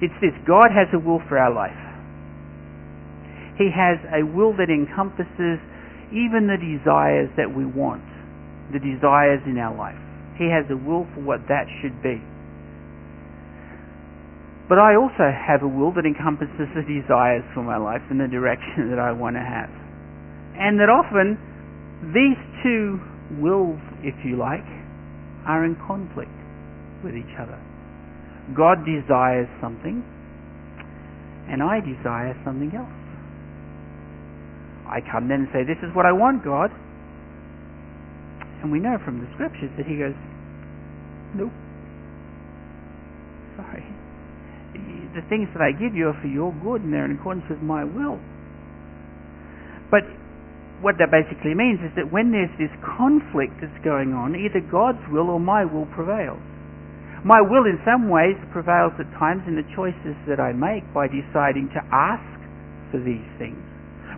it's 0.01 0.17
this 0.19 0.33
God 0.49 0.73
has 0.73 0.89
a 0.93 0.99
will 0.99 1.21
for 1.29 1.37
our 1.37 1.53
life. 1.53 1.77
He 3.57 3.69
has 3.69 4.01
a 4.09 4.25
will 4.25 4.57
that 4.57 4.73
encompasses 4.73 5.61
even 6.09 6.49
the 6.49 6.57
desires 6.57 7.29
that 7.37 7.53
we 7.53 7.65
want, 7.65 8.03
the 8.73 8.81
desires 8.81 9.39
in 9.45 9.61
our 9.61 9.77
life. 9.77 9.99
He 10.41 10.49
has 10.49 10.65
a 10.73 10.75
will 10.75 11.05
for 11.13 11.21
what 11.21 11.45
that 11.47 11.69
should 11.81 12.01
be. 12.01 12.17
But 14.67 14.79
I 14.79 14.95
also 14.95 15.29
have 15.29 15.61
a 15.61 15.67
will 15.67 15.93
that 15.93 16.05
encompasses 16.07 16.65
the 16.73 16.81
desires 16.81 17.43
for 17.53 17.61
my 17.61 17.77
life 17.77 18.01
and 18.09 18.19
the 18.19 18.27
direction 18.27 18.89
that 18.91 18.99
I 18.99 19.11
want 19.11 19.35
to 19.35 19.45
have. 19.45 19.69
And 20.57 20.79
that 20.79 20.89
often 20.89 21.37
these 22.09 22.39
two 22.63 22.97
wills, 23.37 23.79
if 24.01 24.15
you 24.25 24.37
like, 24.37 24.65
are 25.45 25.65
in 25.65 25.75
conflict 25.85 26.33
with 27.03 27.15
each 27.15 27.35
other. 27.37 27.59
God 28.55 28.83
desires 28.85 29.47
something, 29.61 30.03
and 31.49 31.63
I 31.63 31.79
desire 31.79 32.35
something 32.43 32.71
else. 32.75 33.01
I 34.91 34.99
come 34.99 35.31
then 35.31 35.47
and 35.47 35.49
say, 35.55 35.63
This 35.63 35.79
is 35.87 35.95
what 35.95 36.05
I 36.05 36.11
want, 36.11 36.43
God. 36.43 36.69
And 38.61 38.71
we 38.71 38.79
know 38.79 38.99
from 39.03 39.23
the 39.23 39.27
scriptures 39.33 39.71
that 39.77 39.87
He 39.87 39.95
goes, 39.95 40.17
Nope. 41.33 41.55
Sorry. 43.55 43.87
The 45.15 45.23
things 45.31 45.47
that 45.55 45.63
I 45.63 45.71
give 45.71 45.95
you 45.95 46.11
are 46.11 46.19
for 46.19 46.27
your 46.27 46.51
good 46.63 46.83
and 46.83 46.91
they're 46.91 47.07
in 47.07 47.15
accordance 47.15 47.47
with 47.49 47.63
my 47.63 47.83
will. 47.83 48.19
But 49.91 50.03
what 50.83 50.95
that 50.99 51.11
basically 51.11 51.55
means 51.55 51.79
is 51.83 51.91
that 51.95 52.11
when 52.11 52.31
there's 52.31 52.51
this 52.59 52.71
conflict 52.83 53.59
that's 53.63 53.79
going 53.83 54.11
on, 54.11 54.35
either 54.35 54.59
God's 54.59 55.03
will 55.11 55.29
or 55.29 55.39
my 55.39 55.63
will 55.63 55.85
prevails. 55.95 56.43
My 57.21 57.37
will 57.37 57.69
in 57.69 57.77
some 57.85 58.09
ways 58.09 58.33
prevails 58.49 58.97
at 58.97 59.05
times 59.21 59.45
in 59.45 59.53
the 59.53 59.67
choices 59.77 60.17
that 60.25 60.41
I 60.41 60.57
make 60.57 60.81
by 60.89 61.05
deciding 61.05 61.69
to 61.77 61.81
ask 61.93 62.25
for 62.89 62.97
these 62.97 63.25
things. 63.37 63.61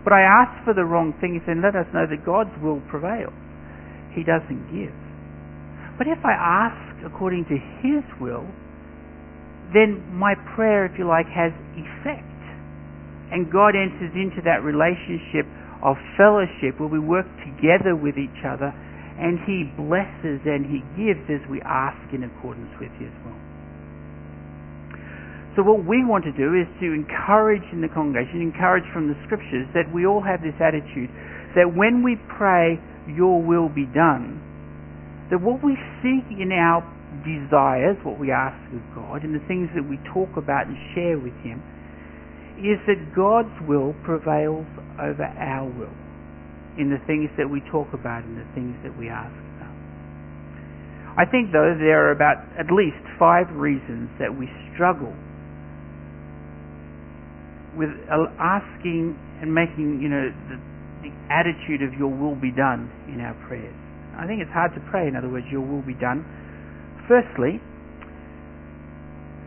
But 0.04 0.16
I 0.16 0.24
ask 0.24 0.64
for 0.64 0.72
the 0.72 0.84
wrong 0.84 1.12
things, 1.20 1.44
then 1.44 1.60
let 1.60 1.76
us 1.76 1.84
know 1.92 2.08
that 2.08 2.24
God's 2.24 2.52
will 2.64 2.80
prevails. 2.88 3.36
He 4.16 4.24
doesn't 4.24 4.72
give. 4.72 4.96
But 6.00 6.08
if 6.08 6.24
I 6.24 6.32
ask 6.32 7.04
according 7.04 7.44
to 7.52 7.56
His 7.84 8.04
will, 8.20 8.48
then 9.76 10.00
my 10.12 10.32
prayer, 10.56 10.88
if 10.88 10.96
you 10.96 11.04
like, 11.04 11.28
has 11.28 11.52
effect. 11.76 12.24
And 13.32 13.52
God 13.52 13.76
enters 13.76 14.12
into 14.16 14.40
that 14.48 14.64
relationship 14.64 15.44
of 15.84 15.96
fellowship 16.16 16.80
where 16.80 16.88
we 16.88 17.00
work 17.00 17.28
together 17.44 17.96
with 17.96 18.16
each 18.16 18.44
other 18.48 18.72
and 19.18 19.38
He 19.46 19.70
blesses 19.78 20.42
and 20.42 20.66
He 20.66 20.82
gives 20.98 21.22
as 21.30 21.42
we 21.46 21.62
ask 21.62 21.98
in 22.10 22.26
accordance 22.26 22.70
with 22.80 22.90
His 22.98 23.12
will. 23.22 23.38
So 25.54 25.62
what 25.62 25.86
we 25.86 26.02
want 26.02 26.26
to 26.26 26.34
do 26.34 26.58
is 26.58 26.66
to 26.82 26.90
encourage 26.90 27.62
in 27.70 27.78
the 27.78 27.86
congregation, 27.86 28.42
encourage 28.42 28.86
from 28.90 29.06
the 29.06 29.14
scriptures 29.22 29.70
that 29.70 29.86
we 29.94 30.02
all 30.02 30.18
have 30.18 30.42
this 30.42 30.58
attitude 30.58 31.06
that 31.54 31.70
when 31.70 32.02
we 32.02 32.18
pray, 32.26 32.74
your 33.06 33.38
will 33.38 33.70
be 33.70 33.86
done, 33.94 34.42
that 35.30 35.38
what 35.38 35.62
we 35.62 35.78
seek 36.02 36.26
in 36.34 36.50
our 36.50 36.82
desires, 37.22 37.94
what 38.02 38.18
we 38.18 38.34
ask 38.34 38.58
of 38.74 38.82
God, 38.98 39.22
and 39.22 39.30
the 39.30 39.46
things 39.46 39.70
that 39.78 39.86
we 39.86 39.94
talk 40.10 40.34
about 40.34 40.66
and 40.66 40.74
share 40.98 41.14
with 41.14 41.34
Him, 41.46 41.62
is 42.58 42.82
that 42.90 43.14
God's 43.14 43.54
will 43.70 43.94
prevails 44.02 44.66
over 44.98 45.22
our 45.38 45.70
will 45.70 45.94
in 46.78 46.90
the 46.90 46.98
things 47.06 47.30
that 47.38 47.48
we 47.48 47.62
talk 47.70 47.92
about 47.94 48.24
and 48.24 48.36
the 48.36 48.48
things 48.54 48.74
that 48.82 48.96
we 48.98 49.08
ask 49.08 49.34
about. 49.56 49.74
I 51.16 51.24
think, 51.24 51.52
though, 51.52 51.78
there 51.78 52.08
are 52.08 52.12
about 52.12 52.42
at 52.58 52.74
least 52.74 52.98
five 53.18 53.46
reasons 53.54 54.10
that 54.18 54.34
we 54.34 54.50
struggle 54.74 55.14
with 57.78 57.90
asking 58.38 59.14
and 59.40 59.54
making, 59.54 60.02
you 60.02 60.08
know, 60.08 60.30
the, 60.50 60.58
the 61.06 61.12
attitude 61.30 61.82
of 61.82 61.94
your 61.94 62.10
will 62.10 62.34
be 62.34 62.50
done 62.50 62.90
in 63.10 63.20
our 63.20 63.34
prayers. 63.46 63.74
I 64.16 64.26
think 64.26 64.42
it's 64.42 64.50
hard 64.50 64.74
to 64.74 64.82
pray, 64.90 65.06
in 65.06 65.16
other 65.16 65.28
words, 65.28 65.46
your 65.50 65.62
will 65.62 65.82
be 65.82 65.94
done. 65.94 66.22
Firstly, 67.06 67.60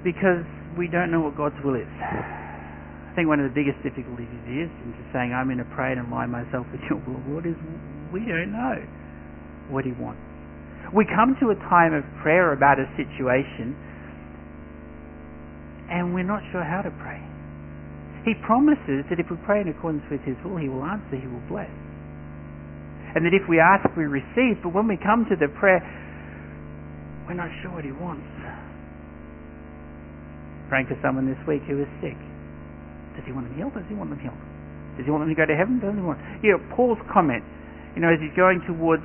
because 0.03 0.43
we 0.77 0.87
don't 0.87 1.11
know 1.11 1.21
what 1.21 1.35
God's 1.35 1.55
will 1.63 1.75
is. 1.75 1.87
Think 3.17 3.33
one 3.33 3.41
of 3.41 3.49
the 3.49 3.57
biggest 3.57 3.81
difficulties 3.81 4.29
is 4.45 4.69
in 4.69 4.93
just 4.93 5.09
saying, 5.09 5.33
I'm 5.33 5.49
going 5.49 5.57
to 5.57 5.65
pray 5.73 5.89
and 5.89 6.05
align 6.05 6.29
myself 6.29 6.69
with 6.69 6.85
your 6.85 7.01
will, 7.01 7.17
Lord, 7.25 7.49
is 7.49 7.57
we 8.13 8.21
don't 8.21 8.53
know 8.53 8.77
what 9.73 9.89
He 9.89 9.91
wants. 9.97 10.21
We 10.93 11.01
come 11.01 11.33
to 11.41 11.49
a 11.49 11.57
time 11.65 11.97
of 11.97 12.05
prayer 12.21 12.53
about 12.53 12.77
a 12.77 12.85
situation 12.93 13.73
and 15.89 16.13
we're 16.13 16.29
not 16.29 16.45
sure 16.53 16.61
how 16.61 16.85
to 16.85 16.93
pray. 17.01 17.17
He 18.21 18.37
promises 18.45 19.01
that 19.09 19.17
if 19.17 19.33
we 19.33 19.37
pray 19.49 19.65
in 19.65 19.73
accordance 19.73 20.05
with 20.13 20.21
His 20.21 20.37
will, 20.45 20.61
He 20.61 20.69
will 20.69 20.85
answer, 20.85 21.17
He 21.17 21.25
will 21.25 21.41
bless. 21.49 21.73
And 23.17 23.25
that 23.25 23.33
if 23.33 23.49
we 23.49 23.57
ask, 23.57 23.81
we 23.97 24.05
receive. 24.05 24.61
But 24.61 24.77
when 24.77 24.85
we 24.85 24.93
come 24.93 25.25
to 25.33 25.35
the 25.35 25.49
prayer, 25.57 25.81
we're 27.25 27.33
not 27.33 27.49
sure 27.65 27.73
what 27.73 27.81
He 27.81 27.97
wants. 27.97 28.29
Praying 30.69 30.85
for 30.85 30.99
someone 31.01 31.25
this 31.25 31.41
week 31.47 31.65
who 31.65 31.81
is 31.81 31.89
sick. 31.97 32.19
Does 33.17 33.25
He 33.25 33.33
want 33.33 33.49
them 33.49 33.57
healed? 33.57 33.73
Does 33.73 33.89
He 33.89 33.97
want 33.97 34.13
them 34.13 34.21
healed? 34.21 34.37
Does 34.95 35.03
He 35.03 35.11
want 35.11 35.25
them 35.25 35.33
to 35.33 35.39
go 35.39 35.49
to 35.49 35.57
heaven? 35.57 35.81
Does 35.81 35.97
He 35.97 36.05
want? 36.05 36.21
You 36.45 36.55
know, 36.55 36.61
Paul's 36.77 37.01
comment, 37.09 37.41
you 37.97 38.05
know, 38.05 38.13
as 38.13 38.21
he's 38.21 38.33
going 38.37 38.61
towards 38.69 39.01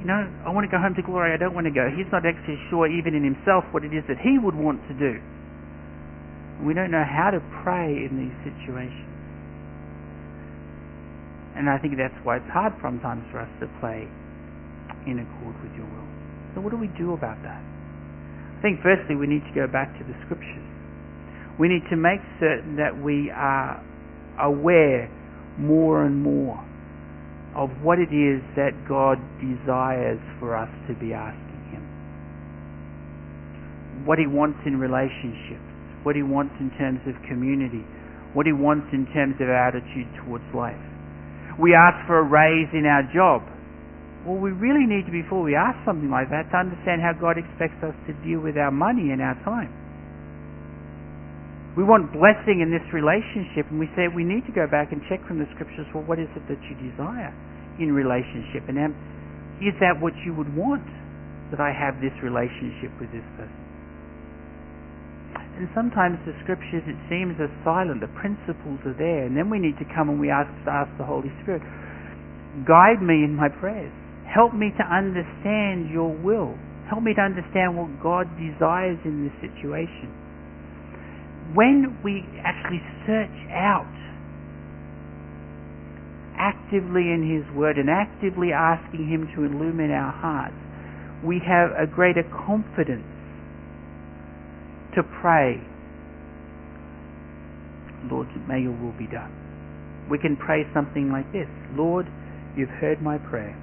you 0.00 0.08
know, 0.08 0.24
I 0.46 0.48
want 0.48 0.64
to 0.64 0.72
go 0.72 0.80
home 0.80 0.96
to 0.96 1.04
glory, 1.04 1.36
I 1.36 1.36
don't 1.36 1.52
want 1.52 1.68
to 1.68 1.74
go. 1.76 1.92
He's 1.92 2.08
not 2.08 2.24
actually 2.24 2.56
sure 2.72 2.88
even 2.88 3.12
in 3.12 3.20
himself 3.20 3.68
what 3.68 3.84
it 3.84 3.92
is 3.92 4.00
that 4.08 4.16
he 4.16 4.40
would 4.40 4.56
want 4.56 4.80
to 4.88 4.96
do. 4.96 5.20
We 6.64 6.72
don't 6.72 6.90
know 6.90 7.04
how 7.04 7.28
to 7.28 7.40
pray 7.60 8.08
in 8.08 8.16
these 8.16 8.36
situations. 8.40 9.08
And 11.52 11.68
I 11.68 11.76
think 11.76 12.00
that's 12.00 12.16
why 12.24 12.40
it's 12.40 12.48
hard 12.48 12.72
sometimes 12.80 13.28
for 13.28 13.44
us 13.44 13.52
to 13.60 13.68
pray 13.80 14.08
in 15.04 15.20
accord 15.20 15.56
with 15.60 15.72
your 15.76 15.84
will. 15.84 16.08
So 16.56 16.64
what 16.64 16.72
do 16.72 16.80
we 16.80 16.88
do 16.96 17.12
about 17.12 17.36
that? 17.44 17.60
I 17.60 18.58
think 18.64 18.80
firstly 18.80 19.16
we 19.16 19.28
need 19.28 19.44
to 19.44 19.54
go 19.54 19.68
back 19.68 19.92
to 20.00 20.04
the 20.04 20.16
scriptures. 20.24 20.69
We 21.58 21.68
need 21.68 21.82
to 21.90 21.96
make 21.96 22.20
certain 22.38 22.76
that 22.76 22.96
we 23.02 23.30
are 23.30 23.82
aware 24.40 25.10
more 25.58 26.04
and 26.04 26.22
more 26.22 26.64
of 27.56 27.70
what 27.82 27.98
it 27.98 28.12
is 28.14 28.40
that 28.56 28.72
God 28.88 29.18
desires 29.40 30.20
for 30.38 30.56
us 30.56 30.70
to 30.88 30.94
be 30.94 31.12
asking 31.12 31.62
Him. 31.72 31.82
What 34.06 34.18
He 34.18 34.26
wants 34.26 34.58
in 34.64 34.78
relationships 34.78 35.70
what 36.02 36.16
he 36.16 36.22
wants 36.22 36.54
in 36.60 36.70
terms 36.80 37.00
of 37.04 37.14
community, 37.28 37.84
what 38.32 38.46
he 38.46 38.52
wants 38.52 38.88
in 38.92 39.04
terms 39.12 39.36
of 39.40 39.48
our 39.48 39.68
attitude 39.68 40.08
towards 40.24 40.44
life. 40.54 40.80
We 41.60 41.74
ask 41.74 42.06
for 42.06 42.20
a 42.20 42.26
raise 42.26 42.72
in 42.72 42.88
our 42.88 43.04
job. 43.12 43.44
Well, 44.24 44.40
we 44.40 44.52
really 44.52 44.84
need 44.84 45.04
to, 45.08 45.12
before 45.12 45.42
we 45.42 45.56
ask 45.56 45.76
something 45.84 46.08
like 46.08 46.28
that, 46.30 46.48
to 46.52 46.56
understand 46.56 47.00
how 47.04 47.12
God 47.12 47.36
expects 47.36 47.80
us 47.84 47.96
to 48.08 48.12
deal 48.24 48.40
with 48.40 48.56
our 48.56 48.70
money 48.70 49.12
and 49.12 49.20
our 49.20 49.36
time. 49.44 49.72
We 51.80 51.88
want 51.88 52.12
blessing 52.12 52.60
in 52.60 52.68
this 52.68 52.84
relationship, 52.92 53.64
and 53.72 53.80
we 53.80 53.88
say 53.96 54.04
we 54.04 54.20
need 54.20 54.44
to 54.44 54.52
go 54.52 54.68
back 54.68 54.92
and 54.92 55.00
check 55.08 55.24
from 55.24 55.40
the 55.40 55.48
scriptures, 55.56 55.88
well, 55.96 56.04
what 56.04 56.20
is 56.20 56.28
it 56.36 56.44
that 56.44 56.60
you 56.68 56.76
desire 56.76 57.32
in 57.80 57.96
relationship? 57.96 58.68
And 58.68 58.76
um, 58.76 58.92
is 59.64 59.72
that 59.80 59.96
what 59.96 60.12
you 60.20 60.36
would 60.36 60.52
want, 60.52 60.84
that 61.48 61.56
I 61.56 61.72
have 61.72 61.96
this 62.04 62.12
relationship 62.20 62.92
with 63.00 63.08
this 63.16 63.24
person? 63.32 63.64
And 65.56 65.72
sometimes 65.72 66.20
the 66.28 66.36
scriptures, 66.44 66.84
it 66.84 67.00
seems, 67.08 67.40
are 67.40 67.48
silent. 67.64 68.04
The 68.04 68.12
principles 68.12 68.84
are 68.84 68.92
there. 69.00 69.24
And 69.24 69.32
then 69.32 69.48
we 69.48 69.56
need 69.56 69.80
to 69.80 69.88
come 69.96 70.12
and 70.12 70.20
we 70.20 70.28
ask, 70.28 70.52
ask 70.68 70.92
the 71.00 71.08
Holy 71.08 71.32
Spirit, 71.40 71.64
guide 72.68 73.00
me 73.00 73.24
in 73.24 73.32
my 73.32 73.48
prayers. 73.48 73.92
Help 74.28 74.52
me 74.52 74.68
to 74.76 74.84
understand 74.84 75.88
your 75.88 76.12
will. 76.12 76.60
Help 76.92 77.00
me 77.00 77.16
to 77.16 77.24
understand 77.24 77.72
what 77.72 77.88
God 78.04 78.28
desires 78.36 79.00
in 79.08 79.24
this 79.24 79.36
situation. 79.40 80.12
When 81.54 81.98
we 82.04 82.24
actually 82.44 82.82
search 83.06 83.50
out 83.50 83.90
actively 86.38 87.10
in 87.10 87.26
His 87.26 87.44
Word 87.56 87.76
and 87.76 87.90
actively 87.90 88.52
asking 88.52 89.08
Him 89.08 89.28
to 89.34 89.44
illumine 89.44 89.90
our 89.90 90.12
hearts, 90.12 90.54
we 91.24 91.40
have 91.46 91.70
a 91.76 91.86
greater 91.90 92.22
confidence 92.46 93.04
to 94.94 95.02
pray, 95.20 95.60
Lord, 98.10 98.28
may 98.48 98.62
your 98.62 98.72
will 98.72 98.96
be 98.98 99.06
done. 99.06 99.30
We 100.10 100.18
can 100.18 100.36
pray 100.36 100.66
something 100.72 101.10
like 101.12 101.30
this 101.32 101.46
Lord, 101.74 102.06
you've 102.56 102.72
heard 102.80 103.02
my 103.02 103.18
prayer, 103.18 103.54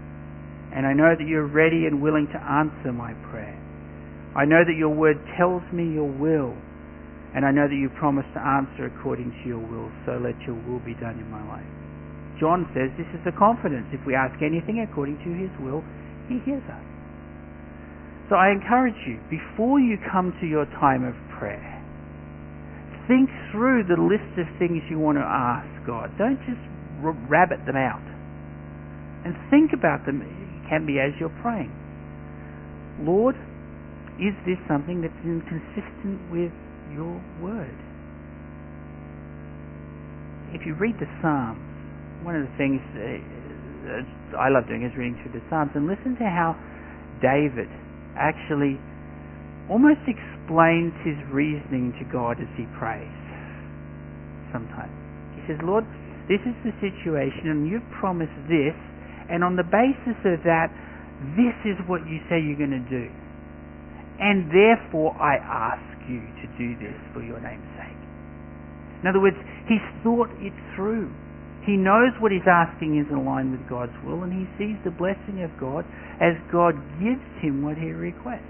and 0.75 0.85
I 0.85 0.93
know 0.93 1.15
that 1.17 1.27
you're 1.27 1.47
ready 1.47 1.87
and 1.87 2.01
willing 2.01 2.27
to 2.33 2.39
answer 2.39 2.91
my 2.91 3.13
prayer. 3.31 3.57
I 4.35 4.45
know 4.45 4.63
that 4.63 4.75
your 4.77 4.93
word 4.93 5.17
tells 5.37 5.63
me 5.73 5.91
your 5.91 6.07
will, 6.07 6.55
and 7.37 7.45
I 7.45 7.53
know 7.53 7.69
that 7.69 7.77
you 7.77 7.93
promise 8.01 8.25
to 8.33 8.41
answer 8.41 8.89
according 8.89 9.29
to 9.29 9.43
your 9.45 9.61
will, 9.61 9.93
so 10.09 10.17
let 10.17 10.33
your 10.49 10.57
will 10.65 10.81
be 10.81 10.97
done 10.97 11.21
in 11.21 11.29
my 11.29 11.45
life. 11.45 11.69
John 12.41 12.65
says 12.73 12.89
this 12.97 13.05
is 13.13 13.21
the 13.29 13.31
confidence. 13.37 13.85
If 13.93 14.01
we 14.09 14.17
ask 14.17 14.33
anything 14.41 14.81
according 14.81 15.21
to 15.21 15.29
his 15.37 15.53
will, 15.61 15.85
he 16.25 16.41
hears 16.49 16.65
us. 16.65 16.81
So 18.33 18.41
I 18.41 18.49
encourage 18.49 18.97
you, 19.05 19.21
before 19.29 19.77
you 19.77 20.01
come 20.09 20.33
to 20.41 20.49
your 20.49 20.65
time 20.81 21.05
of 21.05 21.13
prayer, 21.37 21.77
think 23.05 23.29
through 23.53 23.85
the 23.85 24.01
list 24.01 24.33
of 24.41 24.49
things 24.57 24.81
you 24.89 24.97
want 24.97 25.21
to 25.21 25.23
ask 25.23 25.69
God. 25.85 26.09
Don't 26.17 26.41
just 26.49 26.59
rabbit 27.29 27.61
them 27.69 27.77
out. 27.77 28.01
And 29.29 29.37
think 29.53 29.77
about 29.77 30.09
them. 30.09 30.25
It 30.25 30.69
can 30.73 30.89
be 30.89 30.97
as 30.97 31.13
you're 31.21 31.37
praying. 31.45 31.69
Lord, 33.05 33.37
is 34.17 34.33
this 34.49 34.57
something 34.65 35.05
that's 35.05 35.21
inconsistent 35.21 36.17
with 36.33 36.49
your 36.93 37.19
word? 37.41 37.77
If 40.53 40.65
you 40.65 40.75
read 40.75 40.95
the 40.99 41.09
Psalms, 41.21 41.59
one 42.23 42.35
of 42.35 42.43
the 42.47 42.55
things 42.55 42.79
uh, 42.95 44.39
I 44.39 44.49
love 44.49 44.67
doing 44.67 44.83
is 44.83 44.91
reading 44.97 45.15
through 45.23 45.39
the 45.39 45.43
Psalms 45.49 45.71
and 45.75 45.87
listen 45.87 46.15
to 46.19 46.27
how 46.27 46.55
David 47.21 47.71
actually 48.15 48.79
almost 49.69 50.03
explains 50.07 50.95
his 51.03 51.19
reasoning 51.31 51.91
to 51.99 52.05
God 52.11 52.39
as 52.39 52.51
he 52.55 52.63
prays. 52.79 53.11
Sometimes. 54.51 54.91
He 55.35 55.43
says, 55.47 55.59
Lord, 55.63 55.83
this 56.27 56.39
is 56.43 56.55
the 56.63 56.75
situation 56.79 57.51
and 57.51 57.67
you've 57.67 57.87
promised 57.99 58.35
this, 58.47 58.75
and 59.27 59.43
on 59.43 59.55
the 59.55 59.67
basis 59.67 60.19
of 60.23 60.43
that, 60.43 60.71
this 61.35 61.55
is 61.67 61.75
what 61.87 62.07
you 62.07 62.19
say 62.31 62.39
you're 62.39 62.59
going 62.59 62.75
to 62.75 62.87
do. 62.87 63.07
And 64.19 64.49
therefore 64.51 65.15
I 65.19 65.37
ask 65.39 65.96
you 66.09 66.23
to 66.41 66.45
do 66.57 66.75
this 66.79 66.95
for 67.13 67.21
your 67.21 67.39
name's 67.39 67.67
sake. 67.77 68.01
In 69.03 69.07
other 69.07 69.21
words, 69.21 69.37
he's 69.69 69.83
thought 70.01 70.31
it 70.41 70.55
through. 70.75 71.11
He 71.67 71.75
knows 71.75 72.15
what 72.19 72.31
he's 72.31 72.47
asking 72.47 72.97
is 72.97 73.11
in 73.11 73.27
line 73.27 73.51
with 73.51 73.61
God's 73.67 73.93
will, 74.07 74.23
and 74.23 74.31
he 74.31 74.47
sees 74.57 74.79
the 74.87 74.95
blessing 74.95 75.43
of 75.43 75.51
God 75.59 75.83
as 76.23 76.33
God 76.51 76.79
gives 76.97 77.27
him 77.43 77.61
what 77.61 77.77
he 77.77 77.91
requests. 77.91 78.47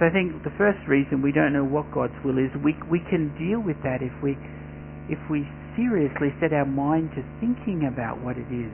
So 0.00 0.08
I 0.08 0.10
think 0.10 0.42
the 0.42 0.56
first 0.56 0.80
reason 0.88 1.22
we 1.22 1.30
don't 1.30 1.52
know 1.52 1.68
what 1.68 1.92
God's 1.92 2.16
will 2.24 2.40
is, 2.40 2.50
we, 2.64 2.74
we 2.90 2.98
can 3.06 3.30
deal 3.38 3.60
with 3.60 3.76
that 3.84 4.02
if 4.02 4.10
we, 4.24 4.34
if 5.12 5.20
we 5.30 5.46
seriously 5.76 6.32
set 6.40 6.52
our 6.52 6.66
mind 6.66 7.12
to 7.14 7.22
thinking 7.38 7.86
about 7.86 8.18
what 8.18 8.40
it 8.40 8.48
is 8.50 8.72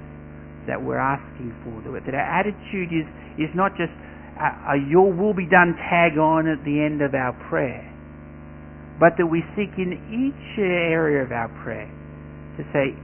that 0.70 0.80
we're 0.80 1.02
asking 1.02 1.52
for. 1.66 1.82
That 1.84 2.14
our 2.14 2.28
attitude 2.40 2.94
is, 2.94 3.04
is 3.36 3.50
not 3.52 3.76
just 3.76 3.92
a, 4.38 4.74
a 4.74 4.76
your 4.88 5.12
will 5.12 5.34
be 5.34 5.46
done 5.46 5.74
tag 5.90 6.18
on 6.18 6.46
at 6.46 6.62
the 6.64 6.78
end 6.78 7.02
of 7.02 7.14
our 7.14 7.34
prayer, 7.50 7.84
but 8.98 9.18
that 9.18 9.26
we 9.26 9.42
seek 9.58 9.74
in 9.78 9.98
each 10.10 10.58
area 10.58 11.22
of 11.22 11.32
our 11.32 11.50
prayer 11.62 11.90
to 12.56 12.62
say, 12.72 12.94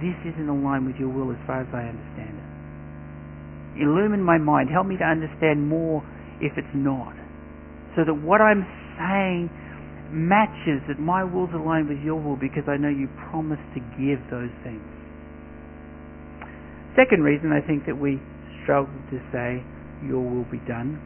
this 0.00 0.16
isn't 0.34 0.48
aligned 0.48 0.86
with 0.86 0.96
your 0.96 1.08
will 1.08 1.30
as 1.30 1.40
far 1.46 1.62
as 1.62 1.70
I 1.72 1.88
understand 1.88 2.34
it. 2.36 3.82
Illumine 3.84 4.22
my 4.22 4.38
mind. 4.38 4.68
Help 4.70 4.86
me 4.86 4.96
to 4.98 5.04
understand 5.04 5.66
more 5.68 6.02
if 6.40 6.52
it's 6.56 6.74
not. 6.74 7.14
So 7.96 8.04
that 8.04 8.14
what 8.14 8.40
I'm 8.40 8.66
saying 8.98 9.50
matches 10.10 10.82
that 10.86 10.98
my 10.98 11.24
will's 11.24 11.50
aligned 11.54 11.88
with 11.88 11.98
your 11.98 12.18
will 12.20 12.36
because 12.36 12.64
I 12.68 12.76
know 12.76 12.88
you 12.88 13.08
promised 13.30 13.66
to 13.74 13.80
give 13.98 14.22
those 14.30 14.52
things. 14.62 14.82
Second 16.94 17.26
reason 17.26 17.50
I 17.50 17.64
think 17.66 17.86
that 17.86 17.98
we 17.98 18.22
struggle 18.62 18.94
to 19.10 19.18
say 19.34 19.62
your 20.06 20.22
will 20.22 20.48
be 20.50 20.60
done 20.68 21.00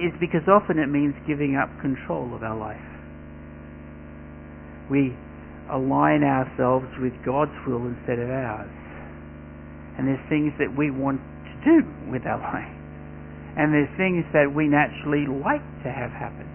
is 0.00 0.12
because 0.18 0.42
often 0.48 0.78
it 0.78 0.88
means 0.88 1.14
giving 1.26 1.54
up 1.56 1.68
control 1.80 2.34
of 2.34 2.42
our 2.42 2.56
life. 2.56 2.80
We 4.90 5.14
align 5.70 6.24
ourselves 6.24 6.88
with 7.00 7.12
God's 7.24 7.54
will 7.66 7.86
instead 7.86 8.18
of 8.18 8.28
ours. 8.28 8.72
And 9.98 10.08
there's 10.08 10.24
things 10.28 10.52
that 10.58 10.72
we 10.72 10.90
want 10.90 11.20
to 11.20 11.54
do 11.64 11.76
with 12.10 12.24
our 12.26 12.40
life. 12.52 12.76
And 13.56 13.72
there's 13.72 13.92
things 14.00 14.24
that 14.32 14.48
we 14.48 14.66
naturally 14.66 15.28
like 15.28 15.62
to 15.84 15.92
have 15.92 16.10
happen. 16.10 16.48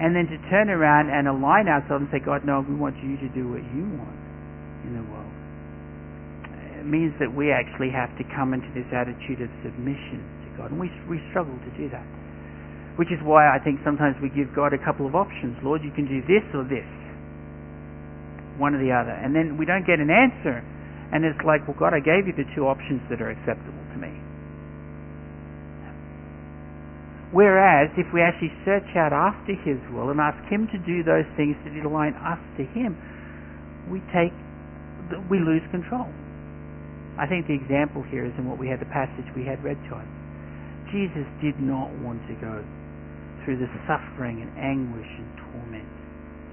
and 0.00 0.16
then 0.16 0.24
to 0.32 0.38
turn 0.48 0.70
around 0.70 1.12
and 1.12 1.28
align 1.28 1.68
ourselves 1.68 2.08
and 2.08 2.10
say, 2.10 2.24
God, 2.24 2.46
no, 2.48 2.64
we 2.64 2.74
want 2.74 2.96
you 3.04 3.20
to 3.20 3.28
do 3.36 3.52
what 3.52 3.60
you 3.76 3.84
want 4.00 4.16
in 4.88 4.96
the 4.96 5.04
world. 5.12 5.28
It 6.80 6.88
means 6.88 7.12
that 7.20 7.28
we 7.28 7.52
actually 7.52 7.92
have 7.92 8.08
to 8.16 8.24
come 8.32 8.56
into 8.56 8.72
this 8.72 8.88
attitude 8.96 9.44
of 9.44 9.52
submission 9.60 10.24
God, 10.60 10.76
and 10.76 10.76
we, 10.76 10.92
we 11.08 11.16
struggle 11.32 11.56
to 11.56 11.72
do 11.80 11.88
that. 11.88 12.04
Which 13.00 13.08
is 13.08 13.16
why 13.24 13.48
I 13.48 13.56
think 13.56 13.80
sometimes 13.80 14.20
we 14.20 14.28
give 14.28 14.52
God 14.52 14.76
a 14.76 14.80
couple 14.84 15.08
of 15.08 15.16
options. 15.16 15.56
Lord, 15.64 15.80
you 15.80 15.88
can 15.90 16.04
do 16.04 16.20
this 16.28 16.44
or 16.52 16.68
this. 16.68 16.84
One 18.60 18.76
or 18.76 18.82
the 18.84 18.92
other. 18.92 19.16
And 19.16 19.32
then 19.32 19.56
we 19.56 19.64
don't 19.64 19.88
get 19.88 20.04
an 20.04 20.12
answer. 20.12 20.60
And 21.08 21.24
it's 21.24 21.40
like, 21.48 21.64
well, 21.64 21.80
God, 21.80 21.96
I 21.96 22.04
gave 22.04 22.28
you 22.28 22.36
the 22.36 22.44
two 22.52 22.68
options 22.68 23.00
that 23.08 23.24
are 23.24 23.32
acceptable 23.32 23.80
to 23.96 23.98
me. 23.98 24.12
Whereas, 27.32 27.88
if 27.96 28.12
we 28.12 28.20
actually 28.20 28.52
search 28.68 28.90
out 28.98 29.16
after 29.16 29.56
His 29.64 29.80
will 29.94 30.12
and 30.12 30.20
ask 30.20 30.36
Him 30.52 30.68
to 30.68 30.78
do 30.84 31.00
those 31.00 31.26
things 31.40 31.56
that 31.64 31.72
align 31.80 32.12
us 32.20 32.42
to 32.60 32.68
Him, 32.68 33.00
we 33.88 34.04
take, 34.12 34.34
we 35.30 35.40
lose 35.40 35.62
control. 35.70 36.10
I 37.16 37.26
think 37.26 37.46
the 37.46 37.54
example 37.54 38.02
here 38.02 38.26
is 38.26 38.34
in 38.36 38.44
what 38.50 38.58
we 38.58 38.68
had, 38.68 38.82
the 38.82 38.90
passage 38.92 39.24
we 39.34 39.46
had 39.46 39.62
read 39.62 39.78
to 39.88 39.96
us. 39.96 40.10
Jesus 40.92 41.26
did 41.40 41.58
not 41.62 41.90
want 42.02 42.20
to 42.26 42.34
go 42.38 42.62
through 43.44 43.58
the 43.58 43.70
suffering 43.86 44.42
and 44.42 44.50
anguish 44.58 45.08
and 45.18 45.30
torment. 45.50 45.88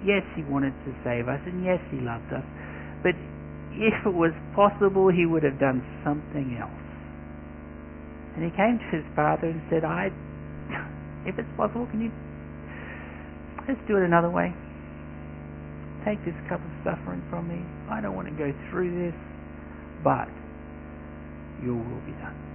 Yes, 0.05 0.23
He 0.37 0.45
wanted 0.45 0.73
to 0.85 0.93
save 1.03 1.27
us, 1.27 1.41
and 1.45 1.65
yes, 1.65 1.81
He 1.89 1.97
loved 1.97 2.29
us, 2.31 2.45
but 3.01 3.17
if 3.73 3.93
it 4.05 4.13
was 4.13 4.33
possible, 4.55 5.09
He 5.09 5.25
would 5.25 5.43
have 5.43 5.59
done 5.59 5.81
something 6.05 6.57
else. 6.61 6.85
And 8.37 8.45
He 8.45 8.51
came 8.53 8.77
to 8.77 8.87
His 8.93 9.05
Father 9.17 9.49
and 9.49 9.61
said, 9.69 9.83
I 9.83 10.13
if 11.27 11.37
it's 11.37 11.49
possible, 11.57 11.85
can 11.91 11.99
you 11.99 12.11
let's 13.67 13.81
do 13.87 13.97
it 13.97 14.03
another 14.03 14.29
way? 14.29 14.53
Take 16.05 16.23
this 16.23 16.35
cup 16.47 16.63
of 16.63 16.71
suffering 16.87 17.21
from 17.29 17.51
me. 17.51 17.59
I 17.91 17.99
don't 17.99 18.15
want 18.15 18.29
to 18.29 18.33
go 18.39 18.53
through 18.71 18.95
this, 18.95 19.15
but 20.03 20.31
your 21.61 21.75
will 21.75 22.01
be 22.07 22.15
done. 22.23 22.46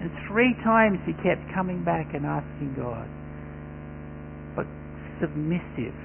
And 0.00 0.10
three 0.30 0.54
times 0.62 0.98
he 1.06 1.12
kept 1.26 1.42
coming 1.54 1.82
back 1.82 2.14
and 2.14 2.24
asking 2.24 2.74
God, 2.78 3.08
but 4.54 4.66
submissive 5.18 5.96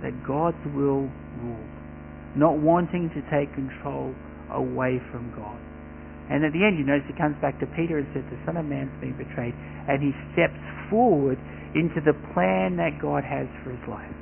that 0.00 0.16
God's 0.24 0.60
will 0.72 1.10
ruled, 1.42 1.74
not 2.36 2.56
wanting 2.56 3.10
to 3.12 3.20
take 3.28 3.52
control 3.52 4.14
away 4.50 5.00
from 5.12 5.28
God. 5.36 5.60
And 6.30 6.44
at 6.44 6.52
the 6.52 6.64
end, 6.64 6.76
you 6.76 6.84
notice 6.84 7.04
he 7.08 7.16
comes 7.16 7.36
back 7.40 7.58
to 7.60 7.66
Peter 7.72 7.98
and 7.98 8.06
says, 8.12 8.24
The 8.28 8.40
Son 8.44 8.56
of 8.56 8.64
Man's 8.64 8.92
been 9.00 9.16
betrayed. 9.16 9.56
And 9.88 10.00
he 10.00 10.12
steps 10.36 10.60
forward 10.92 11.40
into 11.72 12.00
the 12.04 12.12
plan 12.36 12.76
that 12.76 13.00
God 13.00 13.24
has 13.24 13.48
for 13.64 13.72
his 13.72 13.84
life. 13.88 14.12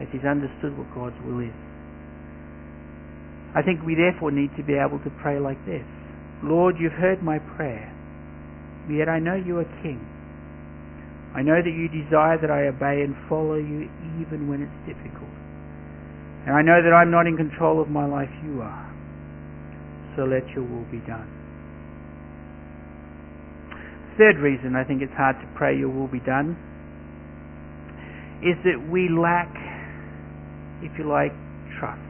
As 0.00 0.08
he's 0.12 0.24
understood 0.28 0.76
what 0.76 0.88
God's 0.92 1.16
will 1.24 1.40
is. 1.40 1.56
I 3.56 3.62
think 3.62 3.80
we 3.86 3.94
therefore 3.96 4.30
need 4.30 4.52
to 4.56 4.64
be 4.64 4.74
able 4.76 4.98
to 5.04 5.10
pray 5.22 5.38
like 5.40 5.60
this 5.64 5.86
Lord, 6.44 6.76
you've 6.78 6.92
heard 6.92 7.22
my 7.22 7.38
prayer, 7.56 7.90
yet 8.90 9.08
I 9.08 9.18
know 9.18 9.34
you 9.34 9.58
are 9.58 9.70
King. 9.82 10.00
I 11.34 11.42
know 11.42 11.60
that 11.60 11.70
you 11.70 11.88
desire 11.88 12.38
that 12.40 12.50
I 12.50 12.68
obey 12.68 13.02
and 13.02 13.16
follow 13.28 13.56
you 13.56 13.90
even 14.20 14.46
when 14.48 14.62
it's 14.62 14.78
difficult. 14.86 15.32
And 16.46 16.54
I 16.54 16.62
know 16.62 16.82
that 16.82 16.92
I'm 16.92 17.10
not 17.10 17.26
in 17.26 17.36
control 17.36 17.80
of 17.80 17.88
my 17.88 18.06
life, 18.06 18.30
you 18.44 18.60
are 18.60 18.94
so 20.16 20.22
let 20.24 20.48
your 20.54 20.64
will 20.64 20.86
be 20.90 21.02
done. 21.06 21.28
Third 24.16 24.38
reason 24.38 24.76
I 24.76 24.84
think 24.84 25.02
it's 25.02 25.12
hard 25.16 25.36
to 25.40 25.46
pray 25.56 25.76
your 25.76 25.88
will 25.88 26.08
be 26.08 26.20
done 26.20 26.56
is 28.42 28.56
that 28.64 28.78
we 28.90 29.08
lack, 29.08 29.50
if 30.82 30.96
you 30.98 31.08
like, 31.08 31.32
trust. 31.80 32.00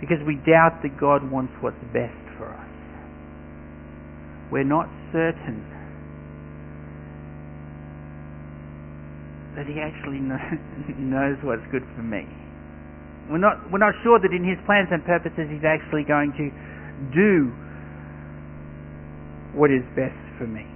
Because 0.00 0.18
we 0.26 0.36
doubt 0.48 0.80
that 0.82 0.98
God 0.98 1.30
wants 1.30 1.52
what's 1.60 1.80
best 1.92 2.16
for 2.40 2.48
us. 2.48 2.70
We're 4.50 4.64
not 4.64 4.88
certain 5.12 5.60
that 9.54 9.66
He 9.68 9.78
actually 9.78 10.18
knows 10.98 11.36
what's 11.44 11.64
good 11.70 11.84
for 11.94 12.02
me. 12.02 12.24
We're 13.30 13.38
not, 13.38 13.70
we're 13.70 13.78
not 13.78 13.94
sure 14.02 14.18
that 14.18 14.32
in 14.32 14.42
His 14.42 14.58
plans 14.66 14.88
and 14.90 15.04
purposes 15.04 15.46
He's 15.52 15.68
actually 15.68 16.02
going 16.08 16.32
to 16.40 16.48
do 17.14 17.52
what 19.52 19.70
is 19.70 19.84
best 19.94 20.18
for 20.38 20.46
me. 20.46 20.66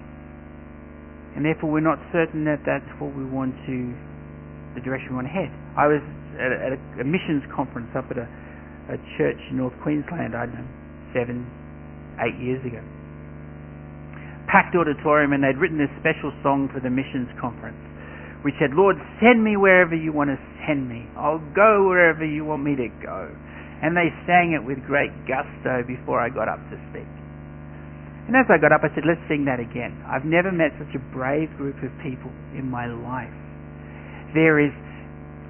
And 1.35 1.45
therefore 1.45 1.71
we're 1.71 1.83
not 1.83 1.99
certain 2.13 2.45
that 2.45 2.63
that's 2.63 2.87
what 3.03 3.11
we 3.15 3.25
want 3.25 3.55
to, 3.67 3.77
the 4.75 4.83
direction 4.83 5.11
we 5.11 5.25
want 5.25 5.27
to 5.27 5.35
head. 5.35 5.51
I 5.75 5.87
was 5.91 6.03
at 6.39 6.51
a, 6.51 6.59
at 6.63 7.01
a 7.03 7.07
missions 7.07 7.43
conference 7.51 7.91
up 7.99 8.07
at 8.11 8.19
a, 8.19 8.27
a 8.89 8.99
church 9.17 9.41
in 9.51 9.59
North 9.59 9.75
Queensland, 9.83 10.37
I 10.37 10.47
don't 10.47 10.61
know, 10.61 10.71
seven, 11.13 11.47
eight 12.21 12.37
years 12.41 12.61
ago. 12.65 12.83
Packed 14.47 14.77
auditorium 14.77 15.33
and 15.33 15.43
they'd 15.43 15.57
written 15.57 15.79
this 15.79 15.93
special 15.99 16.33
song 16.43 16.69
for 16.73 16.81
the 16.81 16.91
missions 16.91 17.29
conference 17.41 17.81
we 18.45 18.53
said, 18.61 18.77
Lord, 18.77 19.01
send 19.25 19.41
me 19.43 19.57
wherever 19.57 19.97
you 19.97 20.13
want 20.13 20.29
to 20.29 20.39
send 20.69 20.85
me. 20.87 21.09
I'll 21.17 21.41
go 21.57 21.89
wherever 21.89 22.23
you 22.23 22.45
want 22.45 22.63
me 22.63 22.77
to 22.77 22.89
go. 23.01 23.33
And 23.81 23.97
they 23.97 24.13
sang 24.29 24.53
it 24.53 24.61
with 24.61 24.85
great 24.85 25.11
gusto 25.25 25.81
before 25.89 26.21
I 26.21 26.29
got 26.29 26.47
up 26.47 26.61
to 26.69 26.77
speak. 26.93 27.09
And 28.29 28.37
as 28.37 28.45
I 28.53 28.61
got 28.61 28.73
up, 28.73 28.85
I 28.85 28.93
said, 28.93 29.09
let's 29.09 29.21
sing 29.29 29.49
that 29.49 29.61
again. 29.61 29.97
I've 30.05 30.29
never 30.29 30.53
met 30.53 30.77
such 30.77 30.93
a 30.93 31.03
brave 31.13 31.49
group 31.57 31.81
of 31.81 31.93
people 32.05 32.29
in 32.53 32.69
my 32.69 32.85
life. 32.85 33.33
There 34.37 34.61
is 34.61 34.73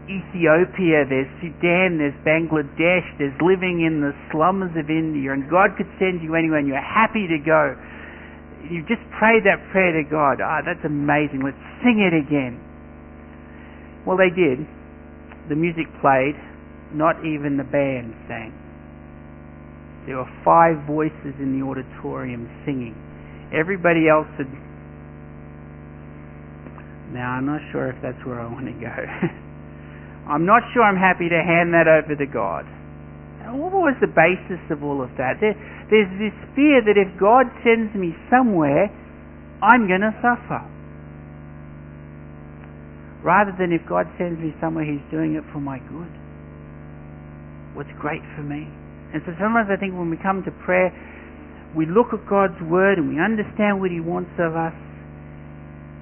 Ethiopia, 0.05 1.09
there's 1.09 1.31
Sudan, 1.41 1.97
there's 1.97 2.17
Bangladesh, 2.29 3.09
there's 3.17 3.35
living 3.41 3.81
in 3.89 4.05
the 4.05 4.13
slums 4.29 4.77
of 4.77 4.93
India, 4.93 5.33
and 5.33 5.49
God 5.49 5.77
could 5.81 5.89
send 5.97 6.21
you 6.21 6.37
anywhere, 6.37 6.61
and 6.61 6.69
you're 6.69 6.77
happy 6.77 7.25
to 7.25 7.39
go. 7.41 7.73
You 8.69 8.85
just 8.85 9.01
prayed 9.17 9.45
that 9.49 9.65
prayer 9.73 9.97
to 9.97 10.05
God. 10.05 10.45
Ah, 10.45 10.61
oh, 10.61 10.63
that's 10.65 10.85
amazing. 10.85 11.41
Let's 11.41 11.61
sing 11.81 12.05
it 12.05 12.13
again. 12.13 12.61
Well, 14.05 14.17
they 14.17 14.29
did. 14.29 14.65
The 15.49 15.57
music 15.57 15.89
played. 16.01 16.37
Not 16.93 17.25
even 17.25 17.57
the 17.57 17.65
band 17.65 18.13
sang. 18.29 18.53
There 20.07 20.17
were 20.17 20.33
five 20.45 20.85
voices 20.87 21.33
in 21.41 21.59
the 21.59 21.65
auditorium 21.65 22.49
singing. 22.65 22.97
Everybody 23.53 24.09
else 24.09 24.29
had. 24.37 24.49
Now, 27.13 27.33
I'm 27.33 27.47
not 27.47 27.61
sure 27.73 27.89
if 27.89 27.97
that's 28.03 28.21
where 28.25 28.41
I 28.41 28.47
want 28.47 28.67
to 28.67 28.77
go. 28.81 28.97
I'm 30.29 30.47
not 30.47 30.63
sure 30.73 30.83
I'm 30.83 30.97
happy 30.97 31.29
to 31.29 31.41
hand 31.43 31.75
that 31.75 31.89
over 31.89 32.17
to 32.17 32.27
God. 32.27 32.65
What 33.55 33.71
was 33.71 33.95
the 34.01 34.11
basis 34.11 34.59
of 34.73 34.83
all 34.83 35.05
of 35.05 35.13
that? 35.21 35.39
There, 35.39 35.55
there's 35.93 36.11
this 36.19 36.35
fear 36.57 36.81
that 36.83 36.97
if 36.97 37.13
God 37.21 37.47
sends 37.63 37.95
me 37.95 38.17
somewhere, 38.33 38.91
I'm 39.63 39.87
going 39.87 40.03
to 40.03 40.17
suffer 40.19 40.65
rather 43.25 43.57
than 43.57 43.73
if 43.73 43.81
God 43.89 44.05
sends 44.21 44.37
me 44.39 44.53
somewhere, 44.61 44.85
He's 44.85 45.03
doing 45.11 45.35
it 45.35 45.45
for 45.51 45.59
my 45.59 45.81
good. 45.89 46.13
What's 47.73 47.93
great 47.99 48.23
for 48.37 48.45
me. 48.45 48.69
And 49.17 49.25
so 49.25 49.33
sometimes 49.41 49.73
I 49.73 49.81
think 49.81 49.97
when 49.97 50.13
we 50.13 50.21
come 50.21 50.45
to 50.45 50.53
prayer, 50.63 50.93
we 51.73 51.89
look 51.89 52.13
at 52.13 52.23
God's 52.29 52.61
Word 52.69 53.01
and 53.01 53.09
we 53.09 53.19
understand 53.19 53.81
what 53.81 53.91
He 53.91 53.99
wants 53.99 54.31
of 54.39 54.55
us. 54.55 54.77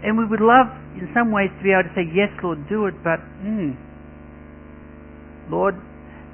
And 0.03 0.19
we 0.19 0.27
would 0.27 0.43
love, 0.43 0.67
in 0.99 1.07
some 1.15 1.31
ways, 1.31 1.49
to 1.55 1.63
be 1.63 1.71
able 1.71 1.87
to 1.87 1.95
say, 1.95 2.03
Yes, 2.11 2.35
Lord, 2.43 2.67
do 2.69 2.91
it, 2.91 2.99
but, 3.07 3.23
mm, 3.47 3.79
Lord, 5.53 5.77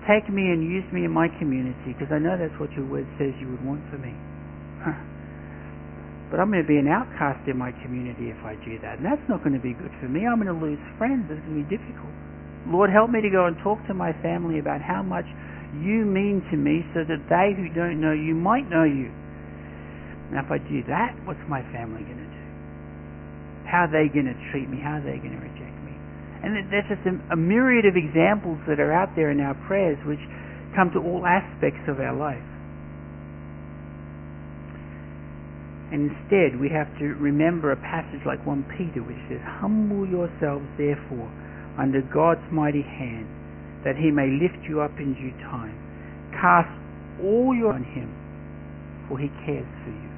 take 0.06 0.30
me 0.30 0.54
and 0.54 0.62
use 0.62 0.86
me 0.94 1.02
in 1.02 1.10
my 1.10 1.26
community 1.42 1.90
because 1.98 2.14
I 2.14 2.22
know 2.22 2.38
that's 2.38 2.54
what 2.62 2.70
your 2.78 2.86
Word 2.86 3.10
says 3.18 3.34
you 3.42 3.50
would 3.50 3.64
want 3.66 3.82
for 3.90 3.98
me. 3.98 4.14
But 6.28 6.40
I'm 6.40 6.52
going 6.52 6.60
to 6.60 6.68
be 6.68 6.76
an 6.76 6.88
outcast 6.88 7.48
in 7.48 7.56
my 7.56 7.72
community 7.80 8.28
if 8.28 8.36
I 8.44 8.52
do 8.60 8.76
that. 8.84 9.00
And 9.00 9.04
that's 9.04 9.24
not 9.32 9.40
going 9.40 9.56
to 9.56 9.64
be 9.64 9.72
good 9.72 9.90
for 9.96 10.12
me. 10.12 10.28
I'm 10.28 10.36
going 10.36 10.52
to 10.52 10.60
lose 10.60 10.80
friends. 11.00 11.24
It's 11.32 11.40
going 11.40 11.56
to 11.56 11.64
be 11.64 11.70
difficult. 11.72 12.12
Lord, 12.68 12.92
help 12.92 13.08
me 13.08 13.24
to 13.24 13.32
go 13.32 13.48
and 13.48 13.56
talk 13.64 13.80
to 13.88 13.96
my 13.96 14.12
family 14.20 14.60
about 14.60 14.84
how 14.84 15.00
much 15.00 15.24
you 15.80 16.04
mean 16.04 16.44
to 16.52 16.56
me 16.60 16.84
so 16.92 17.00
that 17.08 17.24
they 17.32 17.56
who 17.56 17.72
don't 17.72 17.96
know 17.96 18.12
you 18.12 18.36
might 18.36 18.68
know 18.68 18.84
you. 18.84 19.08
Now, 20.28 20.44
if 20.44 20.52
I 20.52 20.60
do 20.60 20.84
that, 20.92 21.16
what's 21.24 21.40
my 21.48 21.64
family 21.72 22.04
going 22.04 22.20
to 22.20 22.28
do? 22.28 22.44
How 23.64 23.88
are 23.88 23.92
they 23.92 24.12
going 24.12 24.28
to 24.28 24.36
treat 24.52 24.68
me? 24.68 24.76
How 24.84 25.00
are 25.00 25.04
they 25.04 25.16
going 25.16 25.32
to 25.32 25.40
reject 25.40 25.60
me? 25.60 25.67
And 26.42 26.70
there's 26.70 26.86
just 26.88 27.02
a, 27.06 27.34
a 27.34 27.36
myriad 27.36 27.86
of 27.86 27.96
examples 27.96 28.58
that 28.68 28.78
are 28.78 28.92
out 28.92 29.14
there 29.16 29.30
in 29.30 29.40
our 29.40 29.54
prayers 29.66 29.98
which 30.06 30.22
come 30.76 30.90
to 30.94 31.00
all 31.00 31.26
aspects 31.26 31.82
of 31.88 31.98
our 31.98 32.14
life. 32.14 32.44
And 35.90 36.12
instead, 36.12 36.60
we 36.60 36.68
have 36.68 36.86
to 37.00 37.16
remember 37.16 37.72
a 37.72 37.80
passage 37.80 38.20
like 38.26 38.44
1 38.44 38.76
Peter 38.76 39.00
which 39.02 39.18
says, 39.28 39.40
Humble 39.42 40.06
yourselves, 40.06 40.68
therefore, 40.76 41.26
under 41.80 42.04
God's 42.12 42.44
mighty 42.52 42.84
hand, 42.84 43.26
that 43.84 43.96
he 43.96 44.12
may 44.12 44.28
lift 44.28 44.60
you 44.68 44.82
up 44.84 44.92
in 45.00 45.16
due 45.16 45.32
time. 45.48 45.72
Cast 46.36 46.68
all 47.24 47.56
your 47.56 47.72
on 47.72 47.82
him, 47.82 48.12
for 49.08 49.18
he 49.18 49.32
cares 49.46 49.66
for 49.82 49.90
you. 49.90 50.08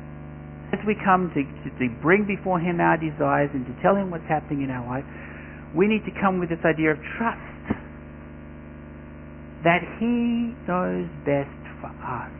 As 0.73 0.79
we 0.87 0.95
come 0.95 1.35
to, 1.35 1.43
to, 1.43 1.69
to 1.83 1.87
bring 1.99 2.27
before 2.31 2.61
Him 2.63 2.79
our 2.79 2.95
desires 2.95 3.51
and 3.55 3.67
to 3.67 3.75
tell 3.83 3.99
Him 3.99 4.11
what's 4.11 4.27
happening 4.31 4.63
in 4.63 4.71
our 4.71 4.87
life, 4.87 5.05
we 5.75 5.87
need 5.87 6.05
to 6.05 6.15
come 6.21 6.41
with 6.41 6.49
this 6.49 6.63
idea 6.65 6.93
of 6.93 6.99
trust 7.19 7.79
that 9.63 9.85
He 10.01 10.57
knows 10.67 11.07
best 11.23 11.63
for 11.81 11.93
us. 12.01 12.33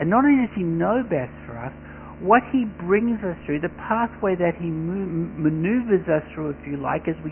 And 0.00 0.08
not 0.08 0.24
only 0.24 0.46
does 0.46 0.54
He 0.56 0.64
know 0.64 1.02
best 1.04 1.32
for 1.46 1.58
us, 1.58 1.72
what 2.20 2.42
He 2.50 2.64
brings 2.64 3.22
us 3.22 3.36
through, 3.44 3.60
the 3.60 3.74
pathway 3.88 4.34
that 4.36 4.56
He 4.58 4.70
maneuvers 4.70 6.06
us 6.08 6.22
through, 6.34 6.56
if 6.56 6.62
you 6.66 6.78
like, 6.78 7.06
as 7.06 7.18
we 7.24 7.30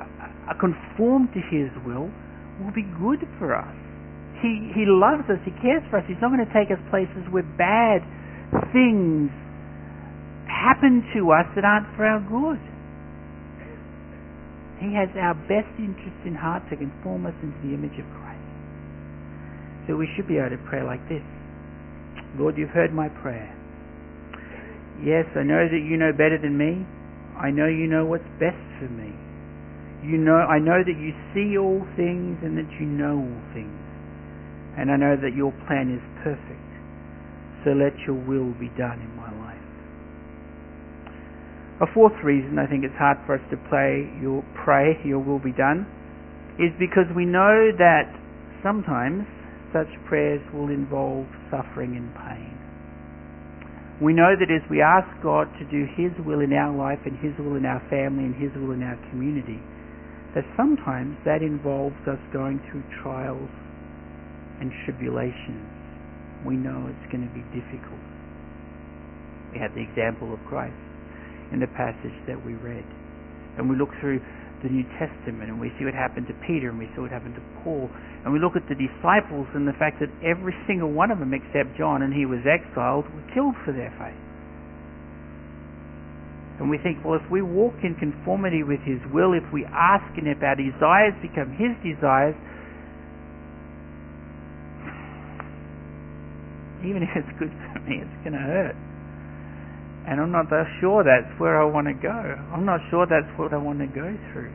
uh, 0.00 0.50
are 0.50 0.58
conformed 0.58 1.30
to 1.32 1.40
His 1.52 1.70
will, 1.86 2.10
will 2.60 2.74
be 2.74 2.86
good 3.00 3.24
for 3.38 3.54
us. 3.56 3.76
He, 4.42 4.74
he 4.74 4.84
loves 4.84 5.22
us. 5.30 5.38
He 5.46 5.54
cares 5.62 5.86
for 5.88 6.02
us. 6.02 6.04
He's 6.10 6.18
not 6.20 6.34
going 6.34 6.42
to 6.42 6.52
take 6.52 6.74
us 6.74 6.80
places 6.90 7.22
where 7.30 7.46
bad 7.56 8.02
things 8.74 9.30
happen 10.50 11.06
to 11.14 11.30
us 11.30 11.46
that 11.54 11.64
aren't 11.64 11.86
for 11.94 12.04
our 12.04 12.20
good. 12.26 12.58
He 14.82 14.90
has 14.98 15.06
our 15.14 15.38
best 15.46 15.70
interest 15.78 16.18
in 16.26 16.34
heart 16.34 16.66
to 16.70 16.76
conform 16.76 17.22
us 17.24 17.38
into 17.38 17.54
the 17.62 17.70
image 17.70 17.94
of 18.02 18.06
Christ. 18.18 18.42
So 19.86 19.94
we 19.94 20.10
should 20.14 20.26
be 20.26 20.42
able 20.42 20.58
to 20.58 20.62
pray 20.66 20.82
like 20.82 21.06
this. 21.06 21.22
Lord, 22.34 22.58
you've 22.58 22.74
heard 22.74 22.90
my 22.90 23.06
prayer. 23.22 23.46
Yes, 24.98 25.30
I 25.38 25.46
know 25.46 25.70
that 25.70 25.82
you 25.86 25.94
know 25.94 26.10
better 26.10 26.34
than 26.34 26.58
me. 26.58 26.82
I 27.38 27.54
know 27.54 27.70
you 27.70 27.86
know 27.86 28.04
what's 28.04 28.26
best 28.42 28.58
for 28.82 28.90
me. 28.90 29.14
You 30.02 30.18
know, 30.18 30.42
I 30.42 30.58
know 30.58 30.82
that 30.82 30.98
you 30.98 31.14
see 31.30 31.54
all 31.54 31.86
things 31.94 32.42
and 32.42 32.58
that 32.58 32.66
you 32.82 32.86
know 32.86 33.22
all 33.22 33.42
things. 33.54 33.78
And 34.76 34.90
I 34.90 34.98
know 34.98 35.14
that 35.14 35.30
your 35.38 35.54
plan 35.70 35.94
is 35.94 36.02
perfect. 36.26 36.58
So 37.62 37.70
let 37.70 37.94
your 38.02 38.18
will 38.18 38.50
be 38.58 38.66
done 38.74 38.98
in 38.98 39.14
my. 39.14 39.21
A 41.82 41.90
fourth 41.90 42.14
reason 42.22 42.62
I 42.62 42.70
think 42.70 42.86
it's 42.86 42.94
hard 42.94 43.18
for 43.26 43.34
us 43.34 43.42
to 43.50 43.58
pray 43.66 44.06
your, 44.22 44.46
pray 44.54 44.94
your 45.02 45.18
will 45.18 45.42
be 45.42 45.50
done 45.50 45.82
is 46.54 46.70
because 46.78 47.10
we 47.10 47.26
know 47.26 47.74
that 47.74 48.06
sometimes 48.62 49.26
such 49.74 49.90
prayers 50.06 50.38
will 50.54 50.70
involve 50.70 51.26
suffering 51.50 51.98
and 51.98 52.06
pain. 52.14 52.54
We 53.98 54.14
know 54.14 54.38
that 54.38 54.46
as 54.46 54.62
we 54.70 54.78
ask 54.78 55.10
God 55.26 55.50
to 55.58 55.66
do 55.74 55.82
His 55.98 56.14
will 56.22 56.38
in 56.38 56.54
our 56.54 56.70
life 56.70 57.02
and 57.02 57.18
His 57.18 57.34
will 57.42 57.58
in 57.58 57.66
our 57.66 57.82
family 57.90 58.30
and 58.30 58.36
His 58.38 58.54
will 58.54 58.70
in 58.70 58.86
our 58.86 58.98
community, 59.10 59.58
that 60.38 60.46
sometimes 60.54 61.18
that 61.26 61.42
involves 61.42 61.98
us 62.06 62.22
going 62.30 62.62
through 62.70 62.86
trials 63.02 63.50
and 64.62 64.70
tribulations. 64.86 65.66
We 66.46 66.54
know 66.54 66.86
it's 66.86 67.10
going 67.10 67.26
to 67.26 67.34
be 67.34 67.42
difficult. 67.50 68.06
We 69.50 69.58
have 69.58 69.74
the 69.74 69.82
example 69.82 70.30
of 70.30 70.38
Christ 70.46 70.81
in 71.52 71.60
the 71.60 71.70
passage 71.76 72.16
that 72.26 72.40
we 72.40 72.54
read. 72.54 72.84
And 73.58 73.68
we 73.68 73.76
look 73.76 73.92
through 74.00 74.20
the 74.64 74.70
New 74.70 74.86
Testament 74.96 75.50
and 75.50 75.60
we 75.60 75.70
see 75.78 75.84
what 75.84 75.94
happened 75.94 76.26
to 76.28 76.36
Peter 76.46 76.70
and 76.70 76.78
we 76.78 76.88
see 76.94 77.00
what 77.02 77.10
happened 77.10 77.34
to 77.36 77.44
Paul. 77.62 77.90
And 78.24 78.32
we 78.32 78.40
look 78.40 78.56
at 78.56 78.64
the 78.68 78.78
disciples 78.78 79.46
and 79.54 79.66
the 79.68 79.76
fact 79.76 80.00
that 80.00 80.08
every 80.24 80.54
single 80.66 80.90
one 80.90 81.10
of 81.10 81.18
them 81.18 81.34
except 81.34 81.76
John, 81.76 82.02
and 82.02 82.14
he 82.14 82.24
was 82.24 82.40
exiled, 82.46 83.04
were 83.12 83.26
killed 83.34 83.58
for 83.66 83.72
their 83.72 83.92
faith. 83.98 84.18
And 86.62 86.70
we 86.70 86.78
think, 86.78 87.02
well, 87.04 87.18
if 87.18 87.26
we 87.30 87.42
walk 87.42 87.74
in 87.82 87.96
conformity 87.96 88.62
with 88.62 88.78
His 88.86 89.00
will, 89.12 89.32
if 89.34 89.42
we 89.52 89.66
ask 89.66 90.06
Him 90.14 90.30
if 90.30 90.38
our 90.42 90.54
desires 90.54 91.10
become 91.18 91.50
His 91.58 91.74
desires, 91.82 92.38
even 96.86 97.02
if 97.02 97.10
it's 97.18 97.34
good 97.38 97.50
for 97.50 97.80
me, 97.82 97.98
it's 98.02 98.18
going 98.22 98.38
to 98.38 98.38
hurt. 98.38 98.76
And 100.08 100.20
I'm 100.20 100.32
not 100.32 100.50
sure 100.80 101.04
that's 101.04 101.30
where 101.38 101.62
I 101.62 101.64
want 101.64 101.86
to 101.86 101.94
go. 101.94 102.10
I'm 102.52 102.66
not 102.66 102.80
sure 102.90 103.06
that's 103.06 103.30
what 103.38 103.54
I 103.54 103.58
want 103.58 103.78
to 103.78 103.86
go 103.86 104.10
through. 104.32 104.50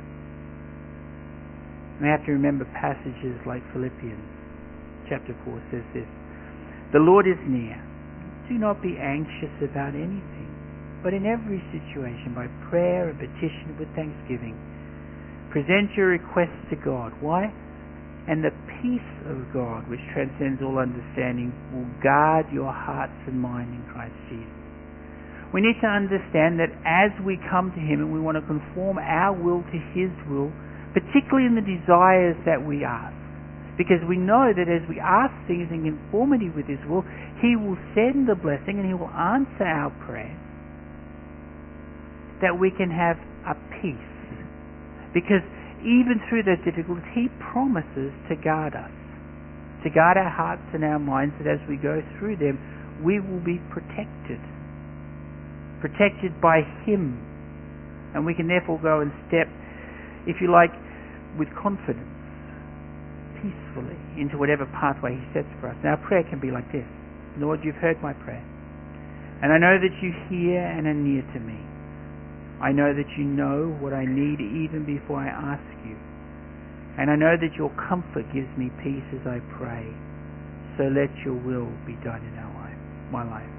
We 2.01 2.07
have 2.07 2.25
to 2.25 2.31
remember 2.31 2.65
passages 2.77 3.39
like 3.47 3.63
Philippians 3.73 4.38
chapter 5.10 5.36
4 5.47 5.63
says 5.71 5.86
this 5.95 6.07
The 6.91 6.99
Lord 6.99 7.27
is 7.27 7.39
near. 7.47 7.79
Do 8.47 8.55
not 8.55 8.81
be 8.81 8.95
anxious 8.99 9.51
about 9.60 9.95
anything, 9.95 10.51
but 11.03 11.12
in 11.12 11.25
every 11.25 11.60
situation, 11.71 12.31
by 12.36 12.47
prayer 12.69 13.10
and 13.10 13.19
petition 13.19 13.75
with 13.79 13.91
thanksgiving, 13.95 14.55
present 15.51 15.91
your 15.95 16.07
requests 16.07 16.63
to 16.69 16.75
God. 16.75 17.12
Why? 17.19 17.51
And 18.27 18.43
the 18.43 18.55
peace 18.83 19.12
of 19.27 19.51
God, 19.51 19.88
which 19.89 20.03
transcends 20.13 20.62
all 20.62 20.79
understanding, 20.79 21.51
will 21.71 21.88
guard 22.03 22.47
your 22.51 22.71
hearts 22.71 23.15
and 23.27 23.39
mind 23.39 23.71
in 23.71 23.83
Christ 23.91 24.15
Jesus. 24.27 24.57
We 25.53 25.62
need 25.62 25.79
to 25.81 25.88
understand 25.88 26.60
that 26.60 26.71
as 26.86 27.12
we 27.25 27.39
come 27.49 27.71
to 27.71 27.79
Him 27.79 28.01
and 28.03 28.13
we 28.13 28.19
want 28.19 28.36
to 28.36 28.45
conform 28.45 28.97
our 28.99 29.33
will 29.33 29.63
to 29.63 29.79
His 29.95 30.12
will, 30.27 30.51
particularly 30.93 31.47
in 31.47 31.55
the 31.55 31.63
desires 31.63 32.36
that 32.45 32.60
we 32.60 32.83
ask, 32.83 33.15
because 33.77 34.01
we 34.10 34.17
know 34.17 34.51
that 34.51 34.67
as 34.67 34.83
we 34.89 34.99
ask 34.99 35.31
things 35.47 35.69
in 35.71 35.86
conformity 35.86 36.49
with 36.49 36.67
His 36.67 36.81
will, 36.89 37.05
He 37.41 37.55
will 37.55 37.77
send 37.95 38.27
the 38.27 38.36
blessing 38.36 38.79
and 38.79 38.88
He 38.88 38.93
will 38.93 39.13
answer 39.13 39.63
our 39.63 39.91
prayer. 40.05 40.36
that 42.41 42.57
we 42.60 42.71
can 42.71 42.89
have 42.89 43.17
a 43.49 43.55
peace. 43.81 44.13
Because 45.13 45.41
even 45.81 46.21
through 46.29 46.43
those 46.43 46.62
difficulties, 46.65 47.05
He 47.13 47.29
promises 47.53 48.13
to 48.29 48.36
guard 48.36 48.75
us, 48.75 48.91
to 49.83 49.89
guard 49.89 50.17
our 50.17 50.29
hearts 50.29 50.65
and 50.73 50.83
our 50.83 50.99
minds, 50.99 51.33
that 51.41 51.49
as 51.49 51.62
we 51.69 51.77
go 51.77 52.01
through 52.17 52.38
them, 52.38 52.60
we 53.03 53.19
will 53.19 53.41
be 53.41 53.62
protected 53.69 54.41
protected 55.80 56.40
by 56.42 56.62
Him. 56.86 57.18
And 58.16 58.26
we 58.26 58.34
can 58.34 58.48
therefore 58.48 58.80
go 58.82 59.02
and 59.02 59.12
step, 59.28 59.48
if 60.26 60.42
you 60.42 60.52
like, 60.52 60.72
with 61.38 61.50
confidence, 61.54 62.10
peacefully, 63.38 63.98
into 64.18 64.38
whatever 64.38 64.66
pathway 64.74 65.13
He 65.13 65.26
sets 65.34 65.50
for 65.62 65.70
us. 65.70 65.78
Now, 65.84 65.96
prayer 65.96 66.24
can 66.24 66.40
be 66.40 66.50
like 66.50 66.72
this 66.72 66.88
Lord, 67.38 67.62
you've 67.63 67.78
heard 67.78 68.02
my 68.02 68.13
prayer. 68.13 68.44
And 69.42 69.54
I 69.54 69.62
know 69.62 69.78
that 69.78 69.94
you 70.02 70.10
hear 70.30 70.66
and 70.66 70.88
are 70.88 70.98
near 70.98 71.22
to 71.22 71.40
me. 71.40 71.62
I 72.60 72.72
know 72.72 72.90
that 72.90 73.06
you 73.18 73.24
know 73.24 73.70
what 73.80 73.94
I 73.94 74.06
need 74.06 74.42
even 74.42 74.82
before 74.82 75.22
I 75.22 75.30
ask 75.30 75.62
you. 75.86 75.94
And 76.98 77.12
I 77.12 77.16
know 77.16 77.38
that 77.38 77.54
your 77.54 77.70
comfort 77.78 78.26
gives 78.34 78.50
me 78.58 78.74
peace 78.82 79.06
as 79.13 79.28
I 79.30 79.38
pray. 79.62 79.86
So 80.78 80.90
let 80.90 81.13
your 81.22 81.38
will 81.38 81.70
be 81.86 81.94
done 82.02 82.26
in 82.26 82.34
our 82.42 82.54
life, 82.66 82.78
my 83.12 83.22
life. 83.22 83.57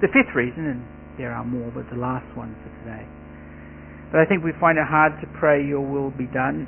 The 0.00 0.08
fifth 0.08 0.34
reason, 0.34 0.64
and 0.64 0.80
there 1.18 1.32
are 1.32 1.44
more, 1.44 1.70
but 1.70 1.84
the 1.92 2.00
last 2.00 2.24
one 2.36 2.56
for 2.64 2.72
today, 2.80 3.04
but 4.10 4.20
I 4.20 4.24
think 4.24 4.42
we 4.42 4.52
find 4.58 4.78
it 4.78 4.88
hard 4.88 5.20
to 5.20 5.26
pray 5.38 5.60
your 5.60 5.84
will 5.84 6.10
be 6.10 6.26
done, 6.32 6.66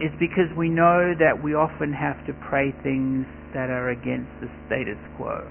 is 0.00 0.14
because 0.22 0.46
we 0.56 0.70
know 0.70 1.12
that 1.18 1.42
we 1.42 1.58
often 1.58 1.92
have 1.92 2.14
to 2.30 2.32
pray 2.48 2.70
things 2.86 3.26
that 3.52 3.68
are 3.68 3.90
against 3.90 4.30
the 4.40 4.46
status 4.66 4.98
quo. 5.18 5.42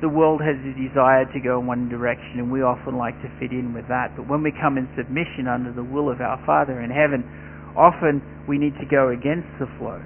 The 0.00 0.08
world 0.08 0.40
has 0.40 0.56
a 0.62 0.72
desire 0.78 1.26
to 1.34 1.40
go 1.42 1.58
in 1.58 1.66
one 1.66 1.90
direction, 1.90 2.38
and 2.38 2.48
we 2.50 2.62
often 2.62 2.96
like 2.96 3.20
to 3.20 3.28
fit 3.42 3.50
in 3.50 3.74
with 3.74 3.88
that. 3.88 4.16
But 4.16 4.30
when 4.30 4.42
we 4.42 4.54
come 4.54 4.78
in 4.78 4.88
submission 4.96 5.50
under 5.50 5.74
the 5.74 5.84
will 5.84 6.08
of 6.08 6.22
our 6.22 6.40
Father 6.46 6.80
in 6.80 6.88
heaven, 6.88 7.26
often 7.76 8.22
we 8.48 8.56
need 8.56 8.78
to 8.78 8.86
go 8.86 9.10
against 9.10 9.50
the 9.58 9.66
flow. 9.76 10.00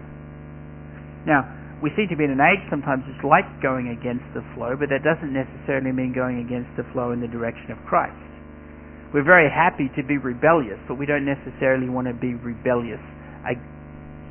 Now, 1.29 1.47
we 1.85 1.93
seem 2.01 2.09
to 2.09 2.17
be 2.17 2.25
in 2.25 2.33
an 2.33 2.41
age 2.41 2.65
sometimes 2.73 3.05
it's 3.13 3.21
like 3.21 3.45
going 3.61 3.93
against 3.93 4.25
the 4.33 4.41
flow, 4.57 4.73
but 4.73 4.89
that 4.89 5.05
doesn't 5.05 5.37
necessarily 5.37 5.93
mean 5.93 6.17
going 6.17 6.41
against 6.41 6.73
the 6.81 6.85
flow 6.97 7.13
in 7.13 7.21
the 7.21 7.29
direction 7.29 7.69
of 7.69 7.77
Christ. 7.85 8.17
We're 9.13 9.29
very 9.29 9.53
happy 9.53 9.93
to 9.93 10.01
be 10.01 10.17
rebellious, 10.17 10.81
but 10.89 10.97
we 10.97 11.05
don't 11.05 11.29
necessarily 11.29 11.93
want 11.93 12.09
to 12.09 12.17
be 12.17 12.33
rebellious 12.41 13.05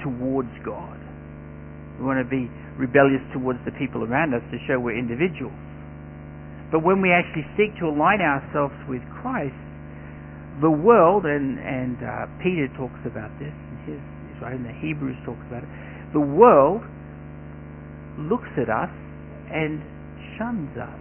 towards 0.01 0.49
God. 0.65 0.97
We 2.01 2.03
want 2.09 2.19
to 2.19 2.27
be 2.27 2.49
rebellious 2.75 3.21
towards 3.31 3.61
the 3.69 3.71
people 3.77 4.01
around 4.01 4.33
us 4.33 4.41
to 4.49 4.57
show 4.65 4.81
we're 4.81 4.97
individuals. 4.97 5.55
But 6.73 6.81
when 6.81 7.05
we 7.05 7.13
actually 7.13 7.45
seek 7.53 7.77
to 7.79 7.85
align 7.85 8.19
ourselves 8.19 8.75
with 8.89 9.05
Christ, 9.21 9.55
the 10.59 10.73
world, 10.73 11.29
and, 11.29 11.61
and 11.61 12.01
uh, 12.01 12.25
Peter 12.41 12.65
talks 12.75 12.99
about 13.05 13.29
this, 13.37 13.53
and 13.53 13.77
his, 13.85 14.01
and 14.41 14.65
the 14.65 14.75
Hebrews 14.81 15.21
talks 15.23 15.45
about 15.47 15.63
it, 15.63 15.71
the 16.11 16.19
world 16.19 16.81
looks 18.17 18.49
at 18.57 18.69
us 18.69 18.91
and 19.51 19.81
shuns 20.37 20.71
us. 20.77 20.99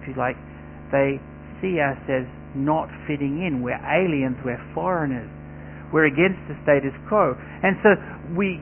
If 0.00 0.08
you 0.08 0.14
like, 0.14 0.36
they 0.90 1.20
see 1.60 1.80
us 1.80 1.98
as 2.08 2.26
not 2.54 2.88
fitting 3.06 3.44
in. 3.44 3.62
We're 3.62 3.78
aliens, 3.82 4.38
we're 4.44 4.62
foreigners. 4.74 5.28
We're 5.92 6.06
against 6.06 6.40
the 6.48 6.56
status 6.62 6.92
quo. 7.08 7.34
And 7.36 7.76
so 7.82 7.96
we, 8.36 8.60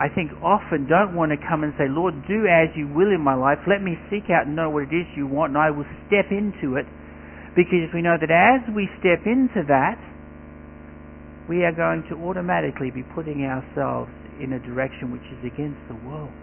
I 0.00 0.08
think, 0.08 0.32
often 0.42 0.88
don't 0.88 1.14
want 1.14 1.32
to 1.32 1.38
come 1.48 1.64
and 1.64 1.72
say, 1.76 1.86
Lord, 1.88 2.14
do 2.26 2.48
as 2.48 2.72
you 2.76 2.88
will 2.88 3.12
in 3.12 3.20
my 3.20 3.34
life. 3.34 3.58
Let 3.68 3.82
me 3.82 3.96
seek 4.08 4.30
out 4.32 4.46
and 4.46 4.56
know 4.56 4.70
what 4.70 4.88
it 4.88 4.94
is 4.94 5.06
you 5.16 5.26
want, 5.26 5.52
and 5.52 5.60
I 5.60 5.70
will 5.70 5.88
step 6.08 6.32
into 6.32 6.76
it. 6.76 6.86
Because 7.52 7.92
we 7.92 8.00
know 8.00 8.16
that 8.16 8.32
as 8.32 8.64
we 8.72 8.88
step 8.96 9.28
into 9.28 9.60
that, 9.68 10.00
we 11.48 11.64
are 11.64 11.72
going 11.72 12.08
to 12.08 12.16
automatically 12.24 12.90
be 12.90 13.02
putting 13.14 13.44
ourselves 13.44 14.08
in 14.42 14.52
a 14.52 14.58
direction 14.58 15.12
which 15.12 15.22
is 15.30 15.38
against 15.46 15.78
the 15.86 15.94
world. 16.02 16.34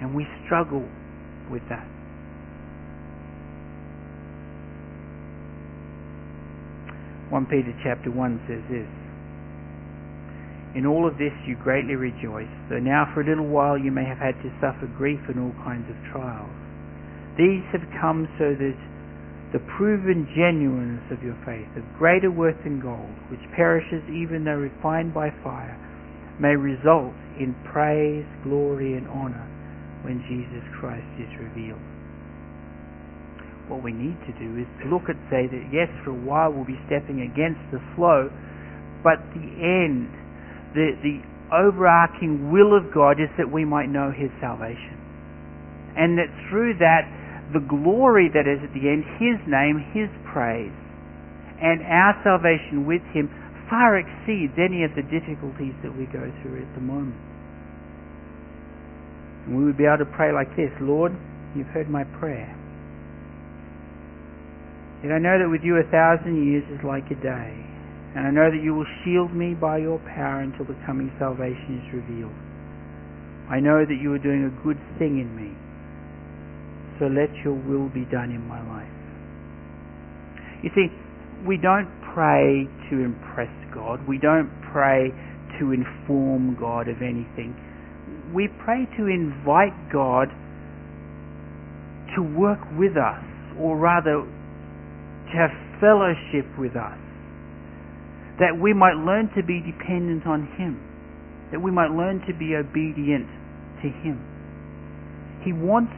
And 0.00 0.16
we 0.16 0.26
struggle 0.44 0.88
with 1.50 1.62
that. 1.68 1.86
One 7.28 7.46
Peter 7.46 7.72
chapter 7.84 8.10
one 8.10 8.40
says 8.48 8.64
this 8.68 8.88
In 10.76 10.84
all 10.84 11.06
of 11.06 11.16
this 11.16 11.32
you 11.46 11.56
greatly 11.56 11.94
rejoice, 11.94 12.50
though 12.68 12.80
now 12.80 13.08
for 13.14 13.20
a 13.20 13.26
little 13.28 13.46
while 13.46 13.76
you 13.76 13.92
may 13.92 14.04
have 14.04 14.18
had 14.18 14.36
to 14.42 14.50
suffer 14.60 14.88
grief 14.96 15.20
and 15.28 15.38
all 15.38 15.54
kinds 15.64 15.88
of 15.88 15.96
trials. 16.12 16.52
These 17.36 17.64
have 17.72 17.84
come 18.00 18.28
so 18.36 18.52
that 18.52 18.76
the 19.52 19.60
proven 19.76 20.28
genuineness 20.36 21.04
of 21.12 21.22
your 21.22 21.36
faith, 21.44 21.68
of 21.76 21.84
greater 21.96 22.30
worth 22.30 22.56
than 22.64 22.80
gold, 22.80 23.12
which 23.30 23.40
perishes 23.56 24.04
even 24.08 24.44
though 24.44 24.56
refined 24.56 25.12
by 25.12 25.28
fire, 25.44 25.76
may 26.40 26.56
result 26.56 27.14
in 27.38 27.54
praise, 27.72 28.26
glory, 28.44 28.94
and 28.94 29.08
honor 29.08 29.44
when 30.02 30.22
Jesus 30.28 30.64
Christ 30.80 31.08
is 31.18 31.30
revealed. 31.38 31.82
What 33.68 33.82
we 33.82 33.92
need 33.92 34.18
to 34.26 34.32
do 34.36 34.58
is 34.58 34.66
to 34.82 34.90
look 34.90 35.08
and 35.08 35.18
say 35.30 35.46
that 35.46 35.64
yes, 35.72 35.88
for 36.04 36.10
a 36.10 36.22
while 36.26 36.52
we'll 36.52 36.66
be 36.66 36.80
stepping 36.86 37.22
against 37.22 37.62
the 37.70 37.80
flow, 37.94 38.28
but 39.02 39.22
the 39.32 39.48
end 39.60 40.10
the, 40.74 40.96
the 41.04 41.20
overarching 41.52 42.50
will 42.50 42.72
of 42.72 42.92
God 42.92 43.20
is 43.20 43.28
that 43.36 43.52
we 43.52 43.64
might 43.64 43.88
know 43.92 44.10
His 44.10 44.32
salvation. 44.40 44.96
And 45.96 46.16
that 46.16 46.32
through 46.48 46.80
that, 46.80 47.04
the 47.52 47.60
glory 47.60 48.32
that 48.32 48.48
is 48.48 48.64
at 48.64 48.72
the 48.72 48.88
end, 48.88 49.04
His 49.20 49.36
name, 49.44 49.76
His 49.92 50.08
praise, 50.32 50.72
and 51.60 51.84
our 51.84 52.16
salvation 52.24 52.88
with 52.88 53.04
Him 53.12 53.28
far 53.72 53.96
exceeds 53.96 54.52
any 54.60 54.84
of 54.84 54.92
the 54.92 55.02
difficulties 55.08 55.72
that 55.80 55.96
we 55.96 56.04
go 56.12 56.28
through 56.44 56.60
at 56.60 56.68
the 56.76 56.84
moment. 56.84 57.16
And 59.48 59.56
we 59.56 59.64
would 59.64 59.80
be 59.80 59.88
able 59.88 60.04
to 60.04 60.10
pray 60.12 60.28
like 60.28 60.52
this 60.60 60.70
Lord, 60.84 61.16
you've 61.56 61.72
heard 61.72 61.88
my 61.88 62.04
prayer. 62.20 62.52
Yet 65.00 65.10
I 65.10 65.18
know 65.18 65.40
that 65.40 65.48
with 65.48 65.64
you 65.64 65.80
a 65.80 65.88
thousand 65.88 66.36
years 66.44 66.68
is 66.68 66.84
like 66.84 67.08
a 67.08 67.16
day 67.16 67.72
and 68.14 68.26
I 68.26 68.30
know 68.30 68.52
that 68.52 68.60
you 68.62 68.74
will 68.74 68.88
shield 69.02 69.32
me 69.32 69.54
by 69.56 69.78
your 69.78 69.98
power 70.14 70.44
until 70.44 70.66
the 70.68 70.76
coming 70.84 71.08
salvation 71.18 71.80
is 71.80 71.86
revealed. 71.96 72.36
I 73.48 73.58
know 73.58 73.88
that 73.88 73.96
you 73.96 74.12
are 74.12 74.20
doing 74.20 74.44
a 74.44 74.52
good 74.62 74.76
thing 75.00 75.16
in 75.16 75.32
me, 75.32 75.56
so 77.00 77.08
let 77.08 77.32
your 77.40 77.56
will 77.56 77.88
be 77.88 78.04
done 78.12 78.28
in 78.28 78.44
my 78.46 78.60
life. 78.68 78.92
You 80.60 80.70
see, 80.76 80.92
we 81.48 81.56
don't 81.56 81.88
pray 82.14 82.68
to 82.90 83.00
impress 83.00 83.50
God. 83.74 84.06
We 84.06 84.18
don't 84.18 84.50
pray 84.72 85.10
to 85.58 85.72
inform 85.72 86.56
God 86.58 86.88
of 86.88 87.02
anything. 87.02 87.54
We 88.34 88.48
pray 88.64 88.86
to 88.96 89.06
invite 89.06 89.92
God 89.92 90.28
to 92.16 92.22
work 92.22 92.60
with 92.78 92.96
us, 92.96 93.24
or 93.58 93.76
rather, 93.76 94.22
to 94.22 95.32
have 95.36 95.50
fellowship 95.80 96.46
with 96.58 96.76
us 96.76 96.98
that 98.38 98.58
we 98.58 98.72
might 98.72 98.96
learn 98.96 99.30
to 99.36 99.42
be 99.42 99.60
dependent 99.60 100.26
on 100.26 100.48
Him, 100.56 100.80
that 101.52 101.60
we 101.60 101.70
might 101.70 101.90
learn 101.90 102.20
to 102.26 102.32
be 102.34 102.56
obedient 102.56 103.28
to 103.84 103.88
Him. 104.02 104.18
He 105.44 105.52
wants 105.52 105.92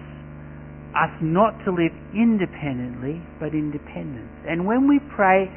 us 0.92 1.11
not 1.22 1.57
to 1.64 1.70
live 1.70 1.94
independently, 2.14 3.22
but 3.38 3.55
independent. 3.55 4.31
And 4.46 4.66
when 4.66 4.88
we 4.88 5.00
pray, 5.14 5.48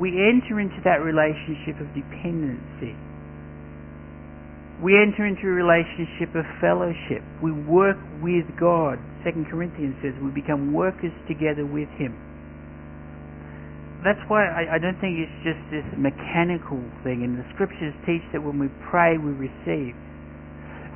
we 0.00 0.16
enter 0.16 0.60
into 0.60 0.80
that 0.84 1.04
relationship 1.04 1.80
of 1.80 1.88
dependency. 1.92 2.96
We 4.82 4.98
enter 4.98 5.26
into 5.26 5.46
a 5.46 5.54
relationship 5.54 6.34
of 6.34 6.44
fellowship. 6.60 7.22
We 7.42 7.52
work 7.52 7.98
with 8.20 8.46
God. 8.58 8.98
2 9.22 9.46
Corinthians 9.50 9.94
says 10.02 10.14
we 10.18 10.30
become 10.30 10.72
workers 10.72 11.12
together 11.28 11.64
with 11.64 11.88
Him 12.00 12.18
that's 14.04 14.20
why 14.26 14.46
I, 14.50 14.76
I 14.76 14.78
don't 14.82 14.98
think 14.98 15.18
it's 15.22 15.38
just 15.46 15.62
this 15.70 15.86
mechanical 15.94 16.82
thing. 17.06 17.22
And 17.22 17.38
the 17.38 17.46
scriptures 17.54 17.94
teach 18.02 18.22
that 18.34 18.42
when 18.42 18.58
we 18.58 18.66
pray, 18.90 19.16
we 19.16 19.30
receive. 19.30 19.94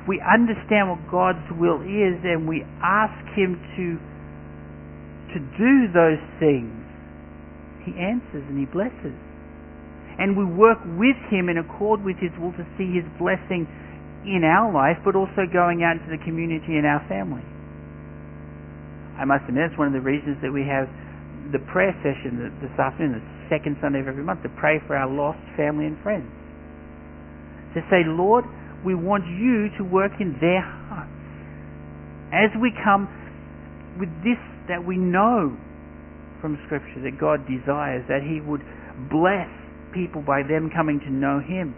If 0.03 0.05
we 0.07 0.19
understand 0.19 0.91
what 0.91 0.99
God's 1.07 1.47
will 1.55 1.79
is, 1.83 2.19
and 2.23 2.47
we 2.47 2.67
ask 2.83 3.15
Him 3.35 3.55
to 3.79 3.85
to 5.35 5.39
do 5.59 5.91
those 5.91 6.23
things, 6.39 6.71
He 7.87 7.95
answers 7.95 8.43
and 8.51 8.59
He 8.59 8.67
blesses. 8.67 9.15
And 10.19 10.35
we 10.35 10.43
work 10.43 10.83
with 10.99 11.15
Him 11.31 11.47
in 11.47 11.55
accord 11.57 12.03
with 12.03 12.19
His 12.19 12.35
will 12.35 12.51
to 12.59 12.65
see 12.75 12.91
His 12.99 13.07
blessing 13.15 13.63
in 14.27 14.43
our 14.43 14.67
life, 14.67 14.99
but 15.07 15.15
also 15.15 15.47
going 15.47 15.87
out 15.87 15.95
into 15.95 16.11
the 16.11 16.19
community 16.27 16.75
and 16.75 16.83
our 16.83 16.99
family. 17.07 17.45
I 19.15 19.23
must 19.23 19.47
admit, 19.47 19.71
it's 19.71 19.79
one 19.79 19.87
of 19.87 19.95
the 19.95 20.03
reasons 20.03 20.37
that 20.43 20.51
we 20.51 20.67
have 20.67 20.91
the 21.55 21.63
prayer 21.71 21.95
session 22.03 22.43
this 22.59 22.75
afternoon, 22.75 23.23
the 23.23 23.23
second 23.47 23.77
Sunday 23.79 24.03
of 24.03 24.07
every 24.07 24.23
month, 24.23 24.43
to 24.43 24.51
pray 24.59 24.83
for 24.85 24.99
our 24.99 25.07
lost 25.07 25.39
family 25.55 25.85
and 25.87 25.95
friends. 26.03 26.27
To 27.73 27.81
say, 27.89 28.03
Lord, 28.03 28.43
we 28.83 28.95
want 28.95 29.23
you 29.25 29.71
to 29.77 29.83
work 29.83 30.19
in 30.19 30.35
their 30.41 30.61
hearts. 30.61 31.09
As 32.35 32.51
we 32.59 32.75
come 32.83 33.07
with 33.99 34.11
this 34.21 34.37
that 34.67 34.83
we 34.83 34.97
know 34.97 35.55
from 36.41 36.59
Scripture 36.65 37.01
that 37.03 37.19
God 37.19 37.45
desires, 37.47 38.05
that 38.07 38.21
He 38.21 38.41
would 38.41 38.61
bless 39.09 39.49
people 39.93 40.21
by 40.21 40.43
them 40.43 40.69
coming 40.69 40.99
to 41.01 41.11
know 41.11 41.39
Him. 41.39 41.75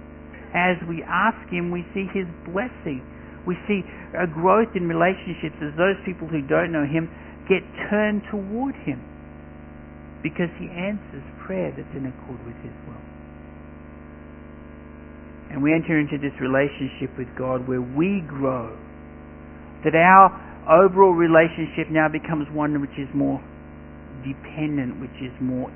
As 0.55 0.77
we 0.87 1.03
ask 1.03 1.39
Him, 1.49 1.71
we 1.71 1.85
see 1.93 2.07
His 2.11 2.27
blessing. 2.45 3.05
We 3.45 3.55
see 3.67 3.81
a 4.17 4.27
growth 4.27 4.75
in 4.75 4.89
relationships 4.89 5.55
as 5.61 5.71
those 5.77 5.97
people 6.05 6.27
who 6.27 6.41
don't 6.43 6.71
know 6.71 6.85
Him 6.85 7.09
get 7.47 7.63
turned 7.89 8.23
toward 8.29 8.75
Him 8.83 8.99
because 10.21 10.51
he 10.59 10.67
answers 10.67 11.23
prayer 11.45 11.71
that's 11.71 11.95
in 11.95 12.05
accord 12.05 12.39
with 12.45 12.55
his 12.59 12.75
will. 12.87 13.03
And 15.51 15.63
we 15.63 15.73
enter 15.73 15.97
into 15.97 16.17
this 16.19 16.35
relationship 16.39 17.17
with 17.17 17.27
God 17.37 17.67
where 17.67 17.81
we 17.81 18.21
grow. 18.27 18.75
That 19.83 19.95
our 19.95 20.29
overall 20.67 21.15
relationship 21.15 21.89
now 21.89 22.07
becomes 22.11 22.45
one 22.51 22.79
which 22.81 22.93
is 22.99 23.07
more 23.15 23.41
dependent, 24.23 24.99
which 24.99 25.15
is 25.21 25.33
more 25.41 25.71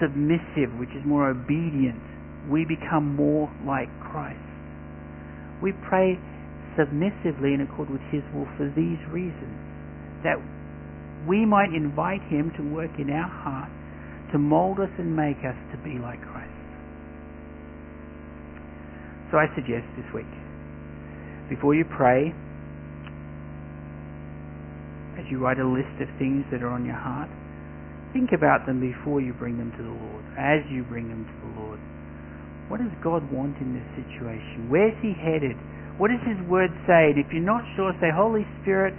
submissive, 0.00 0.72
which 0.78 0.92
is 0.94 1.04
more 1.04 1.30
obedient. 1.30 2.00
We 2.50 2.64
become 2.64 3.14
more 3.14 3.50
like 3.66 3.88
Christ. 4.00 4.38
We 5.62 5.72
pray 5.88 6.18
submissively 6.78 7.54
in 7.54 7.66
accord 7.66 7.90
with 7.90 8.02
His 8.10 8.22
will 8.32 8.46
for 8.56 8.70
these 8.72 9.00
reasons. 9.10 9.58
That 10.22 10.38
we 11.26 11.44
might 11.44 11.74
invite 11.74 12.22
Him 12.30 12.52
to 12.56 12.62
work 12.62 12.94
in 12.98 13.10
our 13.10 13.28
heart 13.28 13.70
to 14.32 14.38
mold 14.38 14.78
us 14.78 14.90
and 14.98 15.16
make 15.16 15.38
us 15.44 15.56
to 15.72 15.78
be 15.82 15.98
like 15.98 16.20
Christ. 16.20 16.52
So 19.30 19.36
I 19.36 19.46
suggest 19.54 19.84
this 19.96 20.08
week, 20.14 20.28
before 21.48 21.74
you 21.74 21.84
pray, 21.84 22.32
as 25.18 25.26
you 25.26 25.42
write 25.42 25.58
a 25.58 25.66
list 25.66 25.90
of 25.98 26.06
things 26.18 26.46
that 26.54 26.62
are 26.62 26.70
on 26.70 26.86
your 26.86 26.96
heart, 26.96 27.28
think 28.14 28.30
about 28.30 28.64
them 28.66 28.78
before 28.78 29.20
you 29.20 29.34
bring 29.34 29.58
them 29.58 29.74
to 29.74 29.82
the 29.82 29.90
Lord. 29.90 30.24
As 30.38 30.62
you 30.70 30.86
bring 30.86 31.10
them 31.10 31.26
to 31.26 31.36
the 31.42 31.52
Lord, 31.58 31.80
what 32.70 32.78
does 32.78 32.94
God 33.02 33.26
want 33.32 33.58
in 33.58 33.74
this 33.74 33.88
situation? 33.98 34.70
Where's 34.70 34.94
He 35.02 35.12
headed? 35.12 35.58
What 35.98 36.14
does 36.14 36.22
His 36.22 36.38
Word 36.46 36.70
say? 36.86 37.10
And 37.10 37.18
if 37.18 37.32
you're 37.34 37.42
not 37.42 37.66
sure, 37.74 37.90
say, 37.98 38.14
Holy 38.14 38.46
Spirit, 38.62 38.94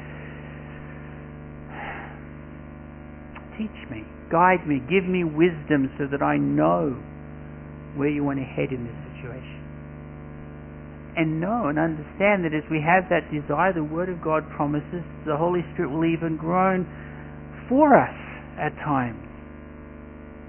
teach 3.56 3.80
me, 3.88 4.04
guide 4.28 4.68
me, 4.68 4.84
give 4.92 5.08
me 5.08 5.24
wisdom 5.24 5.88
so 5.98 6.04
that 6.12 6.22
I 6.22 6.36
know 6.36 7.00
where 7.96 8.10
you 8.10 8.24
want 8.24 8.40
to 8.40 8.46
head 8.46 8.76
in 8.76 8.84
this 8.84 9.00
situation. 9.16 9.59
And 11.20 11.42
know 11.44 11.68
and 11.68 11.76
understand 11.76 12.48
that 12.48 12.56
as 12.56 12.64
we 12.72 12.80
have 12.80 13.12
that 13.12 13.28
desire, 13.28 13.76
the 13.76 13.84
Word 13.84 14.08
of 14.08 14.24
God 14.24 14.48
promises 14.56 15.04
the 15.28 15.36
Holy 15.36 15.68
Spirit 15.76 15.92
will 15.92 16.08
even 16.08 16.40
groan 16.40 16.88
for 17.68 17.92
us 17.92 18.16
at 18.56 18.72
times, 18.88 19.20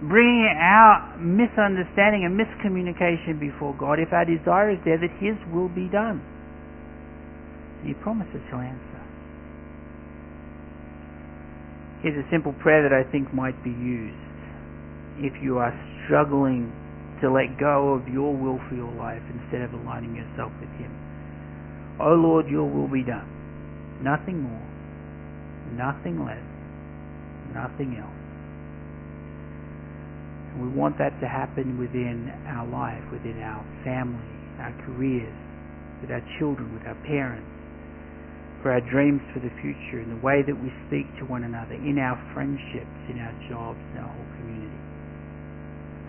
bringing 0.06 0.46
our 0.46 1.18
misunderstanding 1.18 2.22
and 2.22 2.38
miscommunication 2.38 3.42
before 3.42 3.74
God. 3.74 3.98
If 3.98 4.14
our 4.14 4.22
desire 4.22 4.70
is 4.70 4.78
there, 4.86 4.94
that 4.94 5.10
His 5.18 5.34
will 5.50 5.66
be 5.66 5.90
done. 5.90 6.22
He 7.82 7.90
promises 7.94 8.38
He'll 8.54 8.62
answer. 8.62 9.02
Here's 12.06 12.24
a 12.24 12.30
simple 12.30 12.54
prayer 12.62 12.86
that 12.86 12.94
I 12.94 13.02
think 13.10 13.34
might 13.34 13.58
be 13.64 13.74
used 13.74 14.14
if 15.18 15.34
you 15.42 15.58
are 15.58 15.74
struggling 16.06 16.70
to 17.20 17.30
let 17.30 17.58
go 17.58 17.94
of 17.94 18.08
your 18.08 18.34
will 18.34 18.58
for 18.68 18.74
your 18.74 18.92
life 18.92 19.22
instead 19.28 19.62
of 19.62 19.72
aligning 19.74 20.16
yourself 20.16 20.52
with 20.60 20.70
Him. 20.80 20.90
Oh 22.00 22.14
Lord, 22.14 22.48
your 22.48 22.64
will 22.64 22.88
be 22.88 23.04
done. 23.04 23.28
Nothing 24.02 24.40
more, 24.42 24.66
nothing 25.76 26.24
less, 26.24 26.42
nothing 27.52 27.96
else. 28.00 28.16
And 30.52 30.64
we 30.64 30.68
want 30.72 30.96
that 30.98 31.20
to 31.20 31.28
happen 31.28 31.78
within 31.78 32.32
our 32.48 32.66
life, 32.66 33.04
within 33.12 33.40
our 33.42 33.62
family, 33.84 34.32
our 34.58 34.72
careers, 34.86 35.36
with 36.00 36.10
our 36.10 36.24
children, 36.38 36.72
with 36.72 36.86
our 36.88 36.98
parents 37.06 37.46
for 38.62 38.72
our 38.72 38.80
dreams 38.80 39.20
for 39.32 39.40
the 39.40 39.50
future, 39.60 40.00
in 40.00 40.10
the 40.10 40.20
way 40.20 40.42
that 40.44 40.52
we 40.52 40.68
speak 40.86 41.08
to 41.18 41.24
one 41.24 41.44
another, 41.44 41.74
in 41.74 41.98
our 41.98 42.16
friendships, 42.34 42.92
in 43.08 43.18
our 43.18 43.32
jobs, 43.48 43.80
in 43.92 44.04
our. 44.04 44.19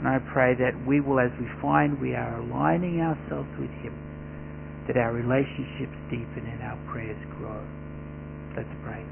And 0.02 0.10
I 0.10 0.18
pray 0.34 0.56
that 0.56 0.74
we 0.88 1.00
will, 1.00 1.20
as 1.20 1.30
we 1.40 1.46
find 1.62 2.02
we 2.02 2.16
are 2.16 2.40
aligning 2.40 3.02
ourselves 3.02 3.50
with 3.60 3.70
Him, 3.86 3.94
that 4.88 4.98
our 4.98 5.14
relationships 5.14 5.94
deepen 6.10 6.50
and 6.50 6.64
our 6.64 6.80
prayers 6.92 7.22
grow. 7.38 7.62
Let's 8.58 8.74
pray. 8.82 9.06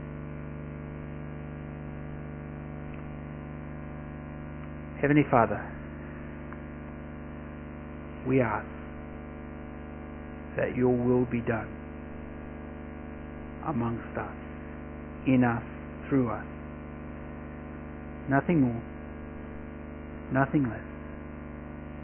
Heavenly 4.99 5.25
Father, 5.29 5.61
we 8.27 8.41
ask 8.41 8.65
that 10.57 10.75
your 10.75 10.89
will 10.89 11.25
be 11.29 11.41
done 11.41 11.69
amongst 13.67 14.17
us, 14.17 14.33
in 15.27 15.43
us, 15.43 15.63
through 16.09 16.31
us. 16.31 16.45
Nothing 18.27 18.61
more, 18.61 18.81
nothing 20.31 20.63
less, 20.69 20.85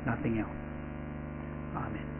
nothing 0.05 0.39
else. 0.39 0.57
Amen. 1.75 2.14